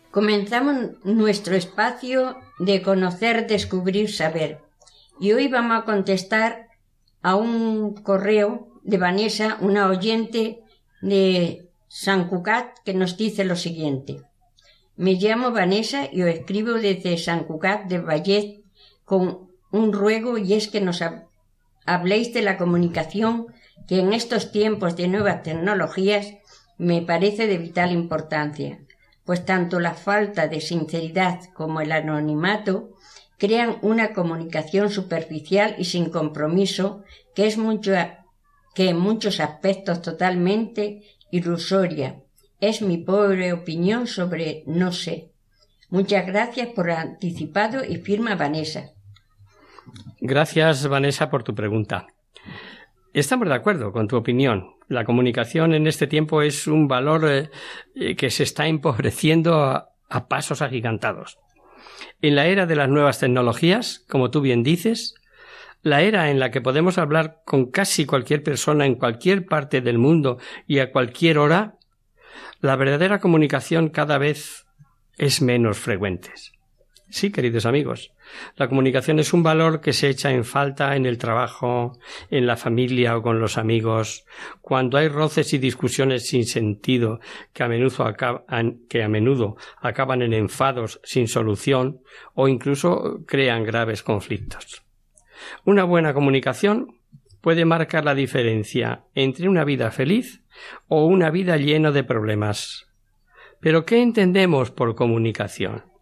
Comenzamos 0.09 1.03
nuestro 1.03 1.55
espacio 1.57 2.37
de 2.59 2.81
conocer, 2.81 3.45
descubrir, 3.45 4.09
saber. 4.09 4.61
Y 5.19 5.33
hoy 5.33 5.49
vamos 5.49 5.81
a 5.81 5.83
contestar 5.83 6.69
a 7.21 7.35
un 7.35 7.93
correo 7.95 8.69
de 8.83 8.97
Vanessa, 8.97 9.57
una 9.59 9.89
oyente 9.89 10.61
de 11.01 11.67
San 11.89 12.29
Cucat, 12.29 12.79
que 12.85 12.93
nos 12.93 13.17
dice 13.17 13.43
lo 13.43 13.57
siguiente. 13.57 14.21
Me 14.95 15.15
llamo 15.15 15.51
Vanessa 15.51 16.07
y 16.09 16.21
os 16.21 16.29
escribo 16.29 16.71
desde 16.75 17.17
San 17.17 17.43
Cucat 17.43 17.87
de 17.89 17.99
Vallet 17.99 18.63
con 19.03 19.46
un 19.77 19.93
ruego 19.93 20.37
y 20.37 20.53
es 20.53 20.67
que 20.67 20.81
nos 20.81 21.03
habléis 21.85 22.33
de 22.33 22.41
la 22.41 22.57
comunicación 22.57 23.47
que 23.87 23.99
en 23.99 24.13
estos 24.13 24.51
tiempos 24.51 24.95
de 24.95 25.07
nuevas 25.07 25.43
tecnologías 25.43 26.33
me 26.77 27.01
parece 27.01 27.47
de 27.47 27.57
vital 27.57 27.91
importancia, 27.91 28.79
pues 29.25 29.45
tanto 29.45 29.79
la 29.79 29.93
falta 29.93 30.47
de 30.47 30.61
sinceridad 30.61 31.39
como 31.53 31.81
el 31.81 31.91
anonimato 31.91 32.89
crean 33.37 33.77
una 33.81 34.13
comunicación 34.13 34.89
superficial 34.89 35.75
y 35.77 35.85
sin 35.85 36.09
compromiso 36.09 37.03
que 37.35 37.47
es 37.47 37.57
mucho, 37.57 37.93
que 38.73 38.89
en 38.89 38.99
muchos 38.99 39.39
aspectos 39.39 40.01
totalmente 40.01 41.03
ilusoria. 41.31 42.21
Es 42.59 42.81
mi 42.81 42.97
pobre 42.97 43.53
opinión 43.53 44.07
sobre 44.07 44.63
no 44.65 44.91
sé. 44.91 45.31
Muchas 45.89 46.25
gracias 46.25 46.69
por 46.69 46.89
anticipado 46.89 47.85
y 47.85 47.97
firma 47.97 48.35
Vanessa. 48.35 48.96
Gracias, 50.19 50.87
Vanessa, 50.87 51.29
por 51.29 51.43
tu 51.43 51.53
pregunta. 51.55 52.07
Estamos 53.13 53.47
de 53.47 53.55
acuerdo 53.55 53.91
con 53.91 54.07
tu 54.07 54.15
opinión. 54.15 54.75
La 54.87 55.05
comunicación 55.05 55.73
en 55.73 55.87
este 55.87 56.07
tiempo 56.07 56.41
es 56.41 56.67
un 56.67 56.87
valor 56.87 57.49
eh, 57.95 58.15
que 58.15 58.29
se 58.29 58.43
está 58.43 58.67
empobreciendo 58.67 59.55
a 60.09 60.27
pasos 60.27 60.61
agigantados. 60.61 61.37
En 62.21 62.35
la 62.35 62.47
era 62.47 62.65
de 62.65 62.75
las 62.75 62.89
nuevas 62.89 63.19
tecnologías, 63.19 64.05
como 64.07 64.31
tú 64.31 64.41
bien 64.41 64.63
dices, 64.63 65.15
la 65.83 66.01
era 66.01 66.29
en 66.31 66.39
la 66.39 66.51
que 66.51 66.61
podemos 66.61 66.97
hablar 66.97 67.41
con 67.45 67.71
casi 67.71 68.05
cualquier 68.05 68.43
persona 68.43 68.85
en 68.85 68.95
cualquier 68.95 69.45
parte 69.45 69.81
del 69.81 69.97
mundo 69.97 70.37
y 70.65 70.79
a 70.79 70.91
cualquier 70.91 71.37
hora, 71.37 71.75
la 72.59 72.75
verdadera 72.75 73.19
comunicación 73.19 73.89
cada 73.89 74.17
vez 74.17 74.65
es 75.17 75.41
menos 75.41 75.77
frecuente. 75.77 76.31
Sí, 77.09 77.31
queridos 77.31 77.65
amigos, 77.65 78.11
la 78.55 78.67
comunicación 78.67 79.19
es 79.19 79.33
un 79.33 79.43
valor 79.43 79.81
que 79.81 79.93
se 79.93 80.09
echa 80.09 80.31
en 80.31 80.43
falta 80.43 80.95
en 80.95 81.05
el 81.05 81.17
trabajo, 81.17 81.97
en 82.29 82.47
la 82.47 82.57
familia 82.57 83.17
o 83.17 83.21
con 83.21 83.39
los 83.39 83.57
amigos, 83.57 84.25
cuando 84.61 84.97
hay 84.97 85.07
roces 85.07 85.53
y 85.53 85.57
discusiones 85.57 86.27
sin 86.27 86.45
sentido 86.45 87.19
que 87.53 87.63
a 87.63 87.67
menudo, 87.67 88.05
acaban, 88.05 90.21
en 90.21 90.33
enfados 90.33 90.99
sin 91.03 91.27
solución 91.27 92.01
o 92.33 92.47
incluso 92.47 93.19
crean 93.25 93.63
graves 93.63 94.03
conflictos. 94.03 94.83
Una 95.65 95.83
buena 95.83 96.13
comunicación 96.13 96.99
puede 97.41 97.65
marcar 97.65 98.03
la 98.03 98.15
diferencia 98.15 99.05
entre 99.13 99.47
una 99.47 99.63
vida 99.63 99.91
feliz 99.91 100.43
o 100.87 101.05
una 101.05 101.29
vida 101.29 101.57
llena 101.57 101.91
de 101.91 102.03
problemas. 102.03 102.87
Pero 103.59 103.85
¿qué 103.85 104.01
entendemos 104.01 104.71
por 104.71 104.95
comunicación? 104.95 105.96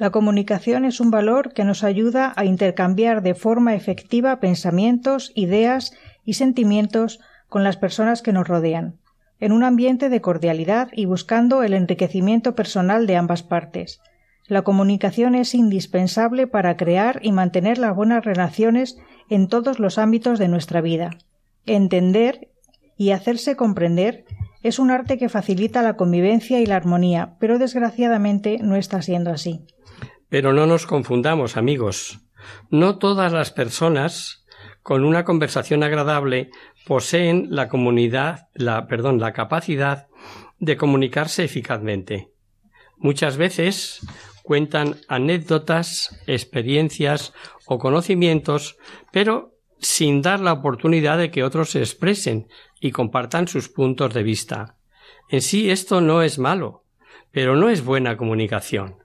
La 0.00 0.08
comunicación 0.08 0.86
es 0.86 0.98
un 0.98 1.10
valor 1.10 1.52
que 1.52 1.62
nos 1.62 1.84
ayuda 1.84 2.32
a 2.34 2.46
intercambiar 2.46 3.20
de 3.20 3.34
forma 3.34 3.74
efectiva 3.74 4.40
pensamientos, 4.40 5.30
ideas 5.34 5.92
y 6.24 6.32
sentimientos 6.32 7.20
con 7.50 7.64
las 7.64 7.76
personas 7.76 8.22
que 8.22 8.32
nos 8.32 8.48
rodean, 8.48 8.96
en 9.40 9.52
un 9.52 9.62
ambiente 9.62 10.08
de 10.08 10.22
cordialidad 10.22 10.88
y 10.94 11.04
buscando 11.04 11.62
el 11.62 11.74
enriquecimiento 11.74 12.54
personal 12.54 13.06
de 13.06 13.16
ambas 13.16 13.42
partes. 13.42 14.00
La 14.46 14.62
comunicación 14.62 15.34
es 15.34 15.54
indispensable 15.54 16.46
para 16.46 16.78
crear 16.78 17.20
y 17.22 17.32
mantener 17.32 17.76
las 17.76 17.94
buenas 17.94 18.24
relaciones 18.24 18.96
en 19.28 19.48
todos 19.48 19.78
los 19.78 19.98
ámbitos 19.98 20.38
de 20.38 20.48
nuestra 20.48 20.80
vida. 20.80 21.10
Entender 21.66 22.48
y 22.96 23.10
hacerse 23.10 23.54
comprender 23.54 24.24
es 24.62 24.78
un 24.78 24.90
arte 24.90 25.18
que 25.18 25.28
facilita 25.28 25.82
la 25.82 25.98
convivencia 25.98 26.58
y 26.58 26.64
la 26.64 26.76
armonía, 26.76 27.34
pero 27.38 27.58
desgraciadamente 27.58 28.56
no 28.62 28.76
está 28.76 29.02
siendo 29.02 29.30
así. 29.30 29.66
Pero 30.30 30.54
no 30.54 30.64
nos 30.66 30.86
confundamos, 30.86 31.58
amigos. 31.58 32.20
No 32.70 32.98
todas 32.98 33.32
las 33.32 33.50
personas 33.50 34.46
con 34.82 35.04
una 35.04 35.24
conversación 35.24 35.82
agradable 35.82 36.50
poseen 36.86 37.48
la 37.50 37.68
comunidad, 37.68 38.48
la, 38.54 38.86
perdón, 38.86 39.20
la 39.20 39.32
capacidad 39.32 40.08
de 40.58 40.76
comunicarse 40.76 41.44
eficazmente. 41.44 42.32
Muchas 42.96 43.36
veces 43.36 44.06
cuentan 44.42 44.96
anécdotas, 45.08 46.22
experiencias 46.26 47.32
o 47.66 47.78
conocimientos, 47.78 48.76
pero 49.12 49.56
sin 49.78 50.22
dar 50.22 50.40
la 50.40 50.52
oportunidad 50.52 51.18
de 51.18 51.30
que 51.30 51.42
otros 51.42 51.70
se 51.70 51.80
expresen 51.80 52.48
y 52.80 52.92
compartan 52.92 53.48
sus 53.48 53.68
puntos 53.68 54.14
de 54.14 54.22
vista. 54.22 54.76
En 55.28 55.40
sí 55.42 55.70
esto 55.70 56.00
no 56.00 56.22
es 56.22 56.38
malo, 56.38 56.84
pero 57.32 57.56
no 57.56 57.68
es 57.68 57.84
buena 57.84 58.16
comunicación. 58.16 58.99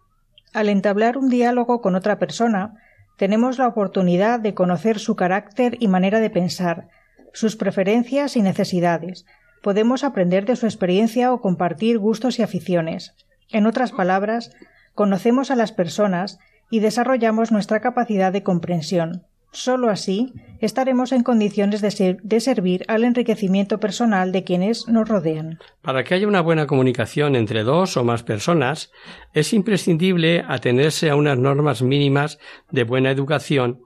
Al 0.55 0.69
entablar 0.69 1.17
un 1.17 1.27
diálogo 1.27 1.81
con 1.81 1.95
otra 1.95 2.17
persona, 2.17 2.75
tenemos 3.17 3.57
la 3.57 3.67
oportunidad 3.67 4.39
de 4.39 4.53
conocer 4.53 4.99
su 4.99 5.17
carácter 5.17 5.75
y 5.81 5.89
manera 5.89 6.21
de 6.21 6.29
pensar, 6.29 6.87
sus 7.33 7.57
preferencias 7.57 8.37
y 8.37 8.41
necesidades. 8.41 9.25
Podemos 9.61 10.05
aprender 10.05 10.45
de 10.45 10.55
su 10.55 10.65
experiencia 10.65 11.33
o 11.33 11.41
compartir 11.41 11.99
gustos 11.99 12.39
y 12.39 12.41
aficiones. 12.41 13.15
En 13.51 13.65
otras 13.65 13.91
palabras, 13.91 14.55
conocemos 14.93 15.51
a 15.51 15.57
las 15.57 15.73
personas 15.73 16.39
y 16.69 16.79
desarrollamos 16.79 17.51
nuestra 17.51 17.81
capacidad 17.81 18.31
de 18.31 18.43
comprensión. 18.43 19.23
Solo 19.55 19.89
así 19.89 20.33
estaremos 20.59 21.13
en 21.13 21.23
condiciones 21.23 21.79
de, 21.79 22.17
de, 22.21 22.39
servir 22.41 22.83
al 22.89 23.05
enriquecimiento 23.05 23.79
personal 23.79 24.33
de 24.33 24.43
quienes 24.43 24.89
nos 24.89 25.07
rodean. 25.07 25.59
Para 25.81 26.03
que 26.03 26.13
haya 26.13 26.27
una 26.27 26.41
buena 26.41 26.67
comunicación 26.67 27.37
entre 27.37 27.63
dos 27.63 27.95
o 27.95 28.03
más 28.03 28.23
personas, 28.23 28.91
es 29.33 29.53
imprescindible 29.53 30.43
atenerse 30.45 31.09
a 31.09 31.15
unas 31.15 31.37
normas 31.37 31.81
mínimas 31.81 32.37
de 32.69 32.83
buena 32.83 33.11
educación 33.11 33.79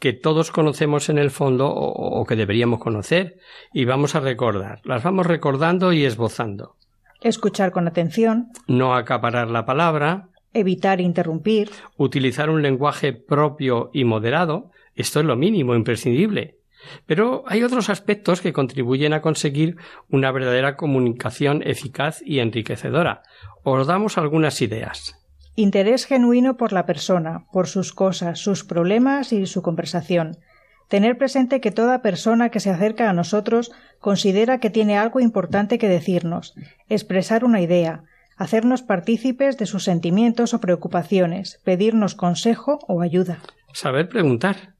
que 0.00 0.14
todos 0.14 0.50
conocemos 0.50 1.10
en 1.10 1.18
el 1.18 1.30
fondo 1.30 1.68
o, 1.68 2.20
o 2.20 2.24
que 2.24 2.34
deberíamos 2.34 2.80
conocer 2.80 3.36
y 3.74 3.84
vamos 3.84 4.14
a 4.14 4.20
recordar. 4.20 4.80
Las 4.84 5.02
vamos 5.02 5.26
recordando 5.26 5.92
y 5.92 6.06
esbozando. 6.06 6.76
Escuchar 7.20 7.72
con 7.72 7.86
atención. 7.86 8.48
No 8.66 8.94
acaparar 8.94 9.50
la 9.50 9.66
palabra 9.66 10.30
evitar 10.52 11.00
interrumpir, 11.00 11.70
utilizar 11.96 12.50
un 12.50 12.62
lenguaje 12.62 13.12
propio 13.12 13.90
y 13.92 14.04
moderado, 14.04 14.70
esto 14.94 15.20
es 15.20 15.26
lo 15.26 15.36
mínimo, 15.36 15.74
imprescindible. 15.74 16.58
Pero 17.06 17.44
hay 17.46 17.62
otros 17.62 17.88
aspectos 17.90 18.40
que 18.40 18.52
contribuyen 18.52 19.12
a 19.12 19.22
conseguir 19.22 19.76
una 20.10 20.32
verdadera 20.32 20.76
comunicación 20.76 21.62
eficaz 21.64 22.20
y 22.24 22.40
enriquecedora. 22.40 23.22
Os 23.62 23.86
damos 23.86 24.18
algunas 24.18 24.60
ideas. 24.62 25.16
Interés 25.54 26.06
genuino 26.06 26.56
por 26.56 26.72
la 26.72 26.86
persona, 26.86 27.44
por 27.52 27.68
sus 27.68 27.92
cosas, 27.92 28.38
sus 28.38 28.64
problemas 28.64 29.32
y 29.32 29.46
su 29.46 29.62
conversación. 29.62 30.38
Tener 30.88 31.16
presente 31.16 31.60
que 31.60 31.70
toda 31.70 32.02
persona 32.02 32.48
que 32.48 32.60
se 32.60 32.70
acerca 32.70 33.08
a 33.08 33.12
nosotros 33.12 33.70
considera 34.00 34.58
que 34.58 34.70
tiene 34.70 34.98
algo 34.98 35.20
importante 35.20 35.78
que 35.78 35.88
decirnos, 35.88 36.54
expresar 36.88 37.44
una 37.44 37.60
idea, 37.60 38.04
hacernos 38.42 38.82
partícipes 38.82 39.56
de 39.56 39.66
sus 39.66 39.84
sentimientos 39.84 40.52
o 40.52 40.60
preocupaciones, 40.60 41.60
pedirnos 41.64 42.14
consejo 42.14 42.80
o 42.88 43.00
ayuda. 43.00 43.38
Saber 43.72 44.08
preguntar. 44.08 44.74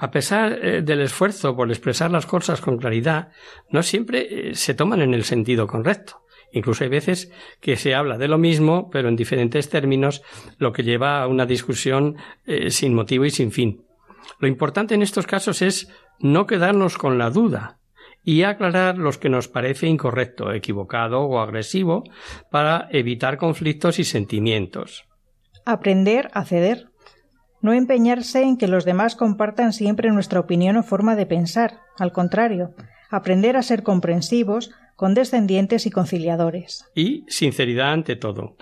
A 0.00 0.10
pesar 0.10 0.52
eh, 0.52 0.82
del 0.82 1.00
esfuerzo 1.00 1.54
por 1.54 1.70
expresar 1.70 2.10
las 2.10 2.26
cosas 2.26 2.60
con 2.60 2.78
claridad, 2.78 3.28
no 3.70 3.82
siempre 3.82 4.50
eh, 4.50 4.54
se 4.54 4.74
toman 4.74 5.00
en 5.00 5.14
el 5.14 5.22
sentido 5.22 5.68
correcto. 5.68 6.22
Incluso 6.52 6.82
hay 6.82 6.90
veces 6.90 7.30
que 7.60 7.76
se 7.76 7.94
habla 7.94 8.18
de 8.18 8.26
lo 8.26 8.38
mismo, 8.38 8.90
pero 8.90 9.08
en 9.08 9.16
diferentes 9.16 9.68
términos, 9.68 10.22
lo 10.58 10.72
que 10.72 10.82
lleva 10.82 11.22
a 11.22 11.28
una 11.28 11.46
discusión 11.46 12.16
eh, 12.46 12.70
sin 12.70 12.94
motivo 12.94 13.26
y 13.26 13.30
sin 13.30 13.52
fin. 13.52 13.84
Lo 14.40 14.48
importante 14.48 14.94
en 14.94 15.02
estos 15.02 15.26
casos 15.26 15.62
es 15.62 15.88
no 16.18 16.46
quedarnos 16.46 16.98
con 16.98 17.18
la 17.18 17.30
duda, 17.30 17.78
y 18.22 18.42
aclarar 18.42 18.98
los 18.98 19.18
que 19.18 19.28
nos 19.28 19.48
parece 19.48 19.86
incorrecto, 19.86 20.52
equivocado 20.52 21.22
o 21.22 21.40
agresivo 21.40 22.04
para 22.50 22.88
evitar 22.90 23.38
conflictos 23.38 23.98
y 23.98 24.04
sentimientos. 24.04 25.04
Aprender 25.64 26.30
a 26.32 26.44
ceder. 26.44 26.88
No 27.60 27.72
empeñarse 27.72 28.42
en 28.42 28.56
que 28.56 28.68
los 28.68 28.84
demás 28.84 29.16
compartan 29.16 29.72
siempre 29.72 30.10
nuestra 30.10 30.40
opinión 30.40 30.76
o 30.76 30.82
forma 30.82 31.16
de 31.16 31.26
pensar. 31.26 31.80
Al 31.98 32.12
contrario, 32.12 32.74
aprender 33.10 33.56
a 33.56 33.62
ser 33.62 33.82
comprensivos, 33.82 34.70
condescendientes 34.96 35.86
y 35.86 35.90
conciliadores. 35.90 36.84
Y 36.94 37.24
sinceridad 37.28 37.92
ante 37.92 38.16
todo. 38.16 38.56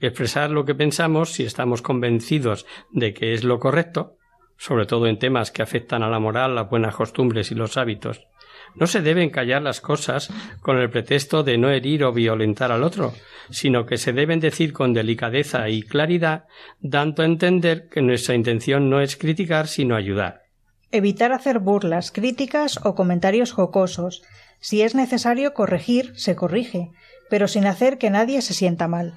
Expresar 0.00 0.50
lo 0.50 0.64
que 0.64 0.74
pensamos 0.74 1.32
si 1.32 1.44
estamos 1.44 1.82
convencidos 1.82 2.66
de 2.90 3.12
que 3.12 3.34
es 3.34 3.44
lo 3.44 3.58
correcto, 3.58 4.16
sobre 4.56 4.86
todo 4.86 5.06
en 5.06 5.18
temas 5.18 5.50
que 5.50 5.62
afectan 5.62 6.02
a 6.02 6.10
la 6.10 6.18
moral, 6.18 6.54
las 6.54 6.68
buenas 6.68 6.94
costumbres 6.94 7.50
y 7.50 7.54
los 7.54 7.76
hábitos. 7.76 8.26
No 8.74 8.86
se 8.86 9.02
deben 9.02 9.30
callar 9.30 9.62
las 9.62 9.80
cosas 9.80 10.30
con 10.60 10.78
el 10.78 10.90
pretexto 10.90 11.42
de 11.42 11.58
no 11.58 11.70
herir 11.70 12.04
o 12.04 12.12
violentar 12.12 12.72
al 12.72 12.82
otro, 12.82 13.14
sino 13.50 13.86
que 13.86 13.98
se 13.98 14.12
deben 14.12 14.40
decir 14.40 14.72
con 14.72 14.92
delicadeza 14.92 15.68
y 15.68 15.82
claridad, 15.82 16.44
dando 16.80 17.22
a 17.22 17.26
entender 17.26 17.88
que 17.88 18.02
nuestra 18.02 18.34
intención 18.34 18.88
no 18.88 19.00
es 19.00 19.16
criticar, 19.16 19.66
sino 19.66 19.96
ayudar. 19.96 20.42
Evitar 20.92 21.32
hacer 21.32 21.60
burlas, 21.60 22.10
críticas 22.10 22.80
o 22.84 22.94
comentarios 22.94 23.52
jocosos. 23.52 24.22
Si 24.60 24.82
es 24.82 24.94
necesario 24.94 25.54
corregir, 25.54 26.12
se 26.16 26.34
corrige, 26.34 26.90
pero 27.28 27.48
sin 27.48 27.66
hacer 27.66 27.98
que 27.98 28.10
nadie 28.10 28.42
se 28.42 28.54
sienta 28.54 28.88
mal. 28.88 29.14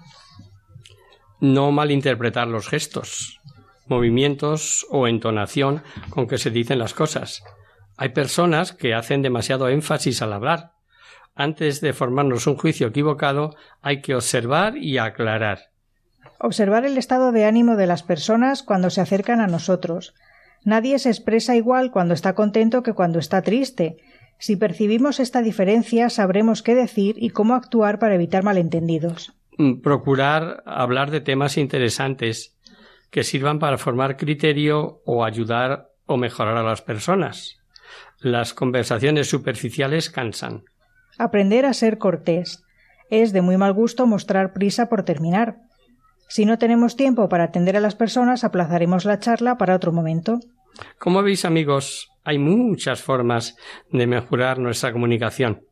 No 1.39 1.72
malinterpretar 1.72 2.47
los 2.47 2.70
gestos, 2.70 3.39
movimientos 3.88 4.86
o 4.89 5.08
entonación 5.08 5.84
con 6.10 6.28
que 6.28 6.38
se 6.38 6.51
dicen 6.51 6.80
las 6.80 6.93
cosas. 6.93 7.43
Hay 8.04 8.10
personas 8.10 8.74
que 8.74 8.93
hacen 8.93 9.22
demasiado 9.22 9.70
énfasis 9.70 10.22
al 10.22 10.34
hablar. 10.34 10.74
Antes 11.36 11.80
de 11.80 11.93
formarnos 11.93 12.47
un 12.47 12.58
juicio 12.58 12.88
equivocado, 12.88 13.56
hay 13.82 14.01
que 14.01 14.14
observar 14.14 14.76
y 14.76 14.97
aclarar. 14.97 15.70
Observar 16.38 16.84
el 16.84 16.97
estado 16.97 17.32
de 17.32 17.45
ánimo 17.45 17.78
de 17.78 17.88
las 17.88 18.04
personas 18.04 18.62
cuando 18.62 18.89
se 18.89 18.99
acercan 18.99 19.39
a 19.39 19.47
nosotros. 19.47 20.16
Nadie 20.66 20.99
se 20.99 21.08
expresa 21.08 21.56
igual 21.56 21.91
cuando 21.91 22.14
está 22.14 22.36
contento 22.36 22.84
que 22.84 22.91
cuando 22.91 23.20
está 23.20 23.41
triste. 23.41 23.95
Si 24.38 24.58
percibimos 24.58 25.22
esta 25.22 25.41
diferencia, 25.41 26.10
sabremos 26.10 26.62
qué 26.62 26.76
decir 26.76 27.16
y 27.18 27.30
cómo 27.30 27.56
actuar 27.56 27.99
para 27.99 28.16
evitar 28.16 28.43
malentendidos. 28.43 29.32
Mm, 29.58 29.80
procurar 29.80 30.62
hablar 30.66 31.10
de 31.10 31.22
temas 31.22 31.58
interesantes 31.58 32.58
que 33.12 33.24
sirvan 33.24 33.60
para 33.60 33.78
formar 33.78 34.18
criterio 34.18 35.01
o 35.06 35.24
ayudar 35.24 35.88
o 36.06 36.18
mejorar 36.18 36.58
a 36.58 36.64
las 36.64 36.82
personas. 36.82 37.62
Las 38.24 38.54
conversaciones 38.54 39.30
superficiales 39.30 40.10
cansan. 40.10 40.64
Aprender 41.18 41.66
a 41.66 41.74
ser 41.74 41.98
cortés. 41.98 42.64
Es 43.10 43.34
de 43.34 43.42
muy 43.42 43.58
mal 43.58 43.74
gusto 43.74 44.08
mostrar 44.08 44.54
prisa 44.54 44.88
por 44.88 45.04
terminar. 45.04 45.58
Si 46.30 46.46
no 46.46 46.58
tenemos 46.58 46.96
tiempo 46.96 47.28
para 47.28 47.44
atender 47.44 47.76
a 47.76 47.82
las 47.82 47.96
personas, 47.96 48.46
aplazaremos 48.46 49.04
la 49.04 49.20
charla 49.20 49.58
para 49.58 49.76
otro 49.76 49.92
momento. 49.92 50.40
Como 50.98 51.22
veis, 51.22 51.44
amigos, 51.44 52.12
hay 52.24 52.40
muchas 52.40 53.02
formas 53.02 53.58
de 53.92 54.08
mejorar 54.08 54.58
nuestra 54.58 54.94
comunicación. 54.94 55.64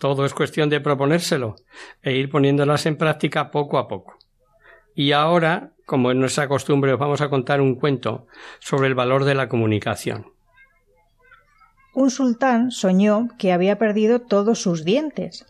Todo 0.00 0.26
es 0.26 0.34
cuestión 0.34 0.70
de 0.70 0.80
proponérselo 0.80 1.54
e 2.02 2.16
ir 2.16 2.28
poniéndolas 2.28 2.86
en 2.86 2.96
práctica 2.96 3.52
poco 3.52 3.78
a 3.78 3.86
poco. 3.86 4.18
Y 4.96 5.12
ahora, 5.12 5.70
como 5.86 6.10
es 6.10 6.16
nuestra 6.16 6.48
costumbre, 6.48 6.92
os 6.92 6.98
vamos 6.98 7.20
a 7.20 7.30
contar 7.30 7.60
un 7.60 7.76
cuento 7.76 8.26
sobre 8.58 8.88
el 8.88 8.96
valor 8.96 9.24
de 9.24 9.36
la 9.36 9.48
comunicación 9.48 10.32
un 11.98 12.10
sultán 12.12 12.70
soñó 12.70 13.26
que 13.38 13.52
había 13.52 13.76
perdido 13.76 14.20
todos 14.20 14.62
sus 14.62 14.84
dientes. 14.84 15.44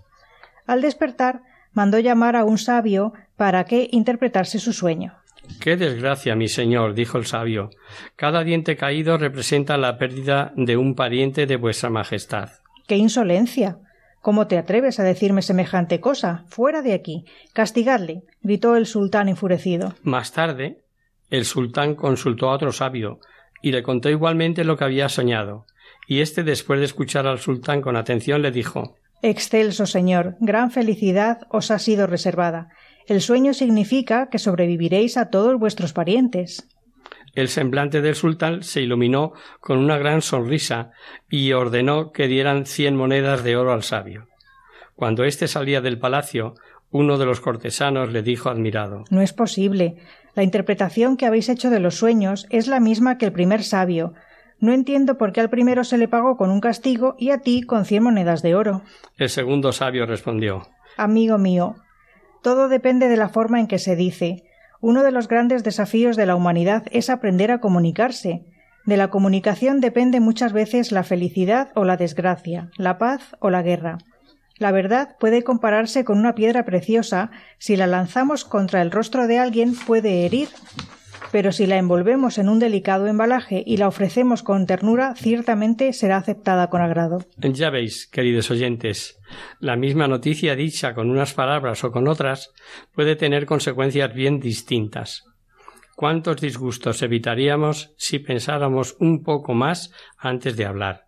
Al 0.66 0.80
despertar, 0.80 1.42
mandó 1.74 1.98
llamar 1.98 2.36
a 2.36 2.44
un 2.44 2.56
sabio 2.56 3.12
para 3.36 3.64
que 3.64 3.88
interpretase 3.92 4.58
su 4.58 4.72
sueño. 4.72 5.12
Qué 5.60 5.76
desgracia, 5.76 6.34
mi 6.36 6.48
señor, 6.48 6.94
dijo 6.94 7.18
el 7.18 7.26
sabio. 7.26 7.68
Cada 8.16 8.44
diente 8.44 8.76
caído 8.76 9.18
representa 9.18 9.76
la 9.76 9.98
pérdida 9.98 10.52
de 10.56 10.78
un 10.78 10.94
pariente 10.94 11.44
de 11.44 11.56
vuestra 11.56 11.90
majestad. 11.90 12.48
¡Qué 12.86 12.96
insolencia! 12.96 13.78
¿Cómo 14.22 14.46
te 14.46 14.56
atreves 14.56 14.98
a 15.00 15.04
decirme 15.04 15.42
semejante 15.42 16.00
cosa? 16.00 16.44
Fuera 16.48 16.80
de 16.80 16.94
aquí. 16.94 17.26
Castigadle. 17.52 18.22
gritó 18.42 18.74
el 18.76 18.86
sultán 18.86 19.28
enfurecido. 19.28 19.94
Más 20.02 20.32
tarde, 20.32 20.78
el 21.28 21.44
sultán 21.44 21.94
consultó 21.94 22.48
a 22.48 22.54
otro 22.54 22.72
sabio 22.72 23.20
y 23.60 23.72
le 23.72 23.82
contó 23.82 24.08
igualmente 24.08 24.64
lo 24.64 24.78
que 24.78 24.84
había 24.84 25.10
soñado 25.10 25.66
y 26.08 26.22
éste, 26.22 26.42
después 26.42 26.80
de 26.80 26.86
escuchar 26.86 27.26
al 27.26 27.38
sultán 27.38 27.82
con 27.82 27.94
atención, 27.94 28.40
le 28.40 28.50
dijo 28.50 28.96
Excelso 29.20 29.84
señor, 29.84 30.36
gran 30.40 30.70
felicidad 30.70 31.40
os 31.50 31.70
ha 31.70 31.78
sido 31.78 32.06
reservada. 32.06 32.70
El 33.06 33.20
sueño 33.20 33.52
significa 33.52 34.28
que 34.30 34.38
sobreviviréis 34.38 35.18
a 35.18 35.28
todos 35.28 35.58
vuestros 35.58 35.92
parientes. 35.92 36.66
El 37.34 37.48
semblante 37.48 38.00
del 38.00 38.14
sultán 38.14 38.62
se 38.62 38.80
iluminó 38.80 39.34
con 39.60 39.78
una 39.78 39.98
gran 39.98 40.22
sonrisa 40.22 40.92
y 41.28 41.52
ordenó 41.52 42.10
que 42.10 42.26
dieran 42.26 42.64
cien 42.64 42.96
monedas 42.96 43.44
de 43.44 43.56
oro 43.56 43.74
al 43.74 43.82
sabio. 43.82 44.28
Cuando 44.94 45.24
éste 45.24 45.46
salía 45.46 45.82
del 45.82 45.98
palacio, 45.98 46.54
uno 46.90 47.18
de 47.18 47.26
los 47.26 47.40
cortesanos 47.40 48.10
le 48.10 48.22
dijo 48.22 48.48
admirado 48.48 49.04
No 49.10 49.20
es 49.20 49.34
posible. 49.34 49.96
La 50.34 50.42
interpretación 50.42 51.18
que 51.18 51.26
habéis 51.26 51.50
hecho 51.50 51.68
de 51.68 51.80
los 51.80 51.96
sueños 51.96 52.46
es 52.48 52.66
la 52.66 52.80
misma 52.80 53.18
que 53.18 53.26
el 53.26 53.32
primer 53.32 53.62
sabio, 53.62 54.14
no 54.60 54.72
entiendo 54.72 55.18
por 55.18 55.32
qué 55.32 55.40
al 55.40 55.50
primero 55.50 55.84
se 55.84 55.98
le 55.98 56.08
pagó 56.08 56.36
con 56.36 56.50
un 56.50 56.60
castigo 56.60 57.14
y 57.18 57.30
a 57.30 57.38
ti 57.38 57.62
con 57.62 57.84
cien 57.84 58.02
monedas 58.02 58.42
de 58.42 58.54
oro. 58.54 58.82
El 59.16 59.28
segundo 59.28 59.72
sabio 59.72 60.06
respondió 60.06 60.68
Amigo 60.96 61.38
mío, 61.38 61.76
todo 62.42 62.68
depende 62.68 63.08
de 63.08 63.16
la 63.16 63.28
forma 63.28 63.60
en 63.60 63.66
que 63.66 63.78
se 63.78 63.96
dice. 63.96 64.44
Uno 64.80 65.02
de 65.02 65.10
los 65.10 65.28
grandes 65.28 65.64
desafíos 65.64 66.16
de 66.16 66.26
la 66.26 66.36
humanidad 66.36 66.84
es 66.90 67.10
aprender 67.10 67.50
a 67.50 67.60
comunicarse. 67.60 68.44
De 68.84 68.96
la 68.96 69.08
comunicación 69.08 69.80
depende 69.80 70.20
muchas 70.20 70.52
veces 70.52 70.92
la 70.92 71.02
felicidad 71.02 71.70
o 71.74 71.84
la 71.84 71.96
desgracia, 71.96 72.70
la 72.76 72.96
paz 72.96 73.36
o 73.40 73.50
la 73.50 73.62
guerra. 73.62 73.98
La 74.56 74.72
verdad 74.72 75.16
puede 75.20 75.44
compararse 75.44 76.04
con 76.04 76.18
una 76.18 76.34
piedra 76.34 76.64
preciosa, 76.64 77.30
si 77.58 77.76
la 77.76 77.86
lanzamos 77.86 78.44
contra 78.44 78.82
el 78.82 78.90
rostro 78.90 79.26
de 79.26 79.38
alguien 79.38 79.74
puede 79.74 80.26
herir, 80.26 80.48
pero 81.32 81.52
si 81.52 81.66
la 81.66 81.78
envolvemos 81.78 82.38
en 82.38 82.48
un 82.48 82.58
delicado 82.58 83.06
embalaje 83.06 83.62
y 83.66 83.76
la 83.76 83.88
ofrecemos 83.88 84.42
con 84.42 84.66
ternura, 84.66 85.14
ciertamente 85.14 85.92
será 85.92 86.16
aceptada 86.16 86.68
con 86.68 86.80
agrado. 86.80 87.24
Ya 87.36 87.70
veis, 87.70 88.06
queridos 88.06 88.50
oyentes, 88.50 89.18
la 89.60 89.76
misma 89.76 90.08
noticia 90.08 90.56
dicha 90.56 90.94
con 90.94 91.10
unas 91.10 91.34
palabras 91.34 91.84
o 91.84 91.90
con 91.90 92.08
otras 92.08 92.52
puede 92.92 93.16
tener 93.16 93.46
consecuencias 93.46 94.14
bien 94.14 94.40
distintas. 94.40 95.24
¿Cuántos 95.96 96.40
disgustos 96.40 97.02
evitaríamos 97.02 97.92
si 97.96 98.20
pensáramos 98.20 98.96
un 99.00 99.24
poco 99.24 99.54
más 99.54 99.92
antes 100.16 100.56
de 100.56 100.64
hablar? 100.64 101.06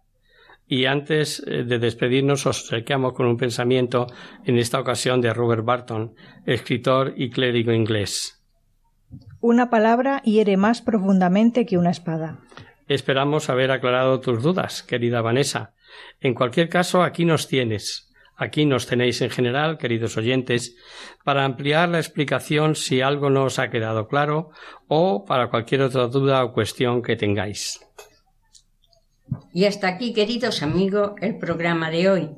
Y 0.67 0.87
antes 0.87 1.43
eh, 1.47 1.65
de 1.65 1.79
despedirnos 1.79 2.47
os 2.47 2.65
acercamos 2.65 3.13
con 3.13 3.27
un 3.27 3.37
pensamiento 3.37 4.07
en 4.45 4.59
esta 4.59 4.81
ocasión 4.81 5.21
de 5.21 5.33
Robert 5.33 5.65
Barton, 5.65 6.15
escritor 6.47 7.15
y 7.17 7.31
clérigo 7.31 7.73
inglés. 7.73 8.40
Una 9.41 9.71
palabra 9.71 10.21
hiere 10.23 10.59
más 10.59 10.83
profundamente 10.83 11.65
que 11.65 11.79
una 11.79 11.91
espada. 11.91 12.41
Esperamos 12.89 13.49
haber 13.49 13.71
aclarado 13.71 14.21
tus 14.21 14.43
dudas, 14.43 14.83
querida 14.83 15.23
Vanessa. 15.23 15.73
En 16.21 16.35
cualquier 16.35 16.69
caso, 16.69 17.03
aquí 17.03 17.25
nos 17.25 17.49
tienes. 17.49 18.13
Aquí 18.37 18.67
nos 18.67 18.87
tenéis 18.87 19.21
en 19.23 19.31
general, 19.31 19.79
queridos 19.79 20.17
oyentes, 20.17 20.77
para 21.25 21.45
ampliar 21.45 21.89
la 21.89 21.99
explicación 21.99 22.75
si 22.75 23.01
algo 23.01 23.31
no 23.31 23.45
os 23.45 23.59
ha 23.59 23.71
quedado 23.71 24.09
claro 24.09 24.51
o 24.89 25.25
para 25.25 25.49
cualquier 25.49 25.83
otra 25.83 26.07
duda 26.07 26.45
o 26.45 26.53
cuestión 26.53 27.03
que 27.03 27.17
tengáis. 27.17 27.81
Y 29.53 29.65
hasta 29.65 29.89
aquí, 29.89 30.13
queridos 30.13 30.63
amigos, 30.63 31.13
el 31.21 31.39
programa 31.39 31.91
de 31.91 32.11
hoy. 32.11 32.31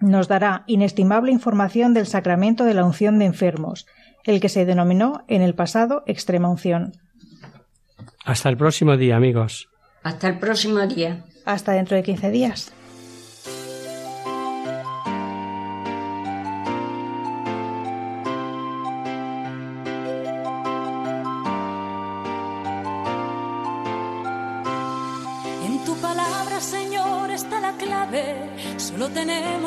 nos 0.00 0.28
dará 0.28 0.64
inestimable 0.66 1.32
información 1.32 1.94
del 1.94 2.06
sacramento 2.06 2.64
de 2.64 2.74
la 2.74 2.84
unción 2.84 3.18
de 3.18 3.26
enfermos, 3.26 3.86
el 4.24 4.40
que 4.40 4.48
se 4.48 4.64
denominó 4.64 5.24
en 5.28 5.42
el 5.42 5.54
pasado 5.54 6.02
extrema 6.06 6.48
unción. 6.48 6.92
Hasta 8.24 8.48
el 8.48 8.56
próximo 8.56 8.96
día, 8.96 9.16
amigos. 9.16 9.68
Hasta 10.02 10.28
el 10.28 10.38
próximo 10.38 10.80
día. 10.86 11.24
Hasta 11.44 11.72
dentro 11.72 11.96
de 11.96 12.02
quince 12.02 12.30
días. 12.30 12.72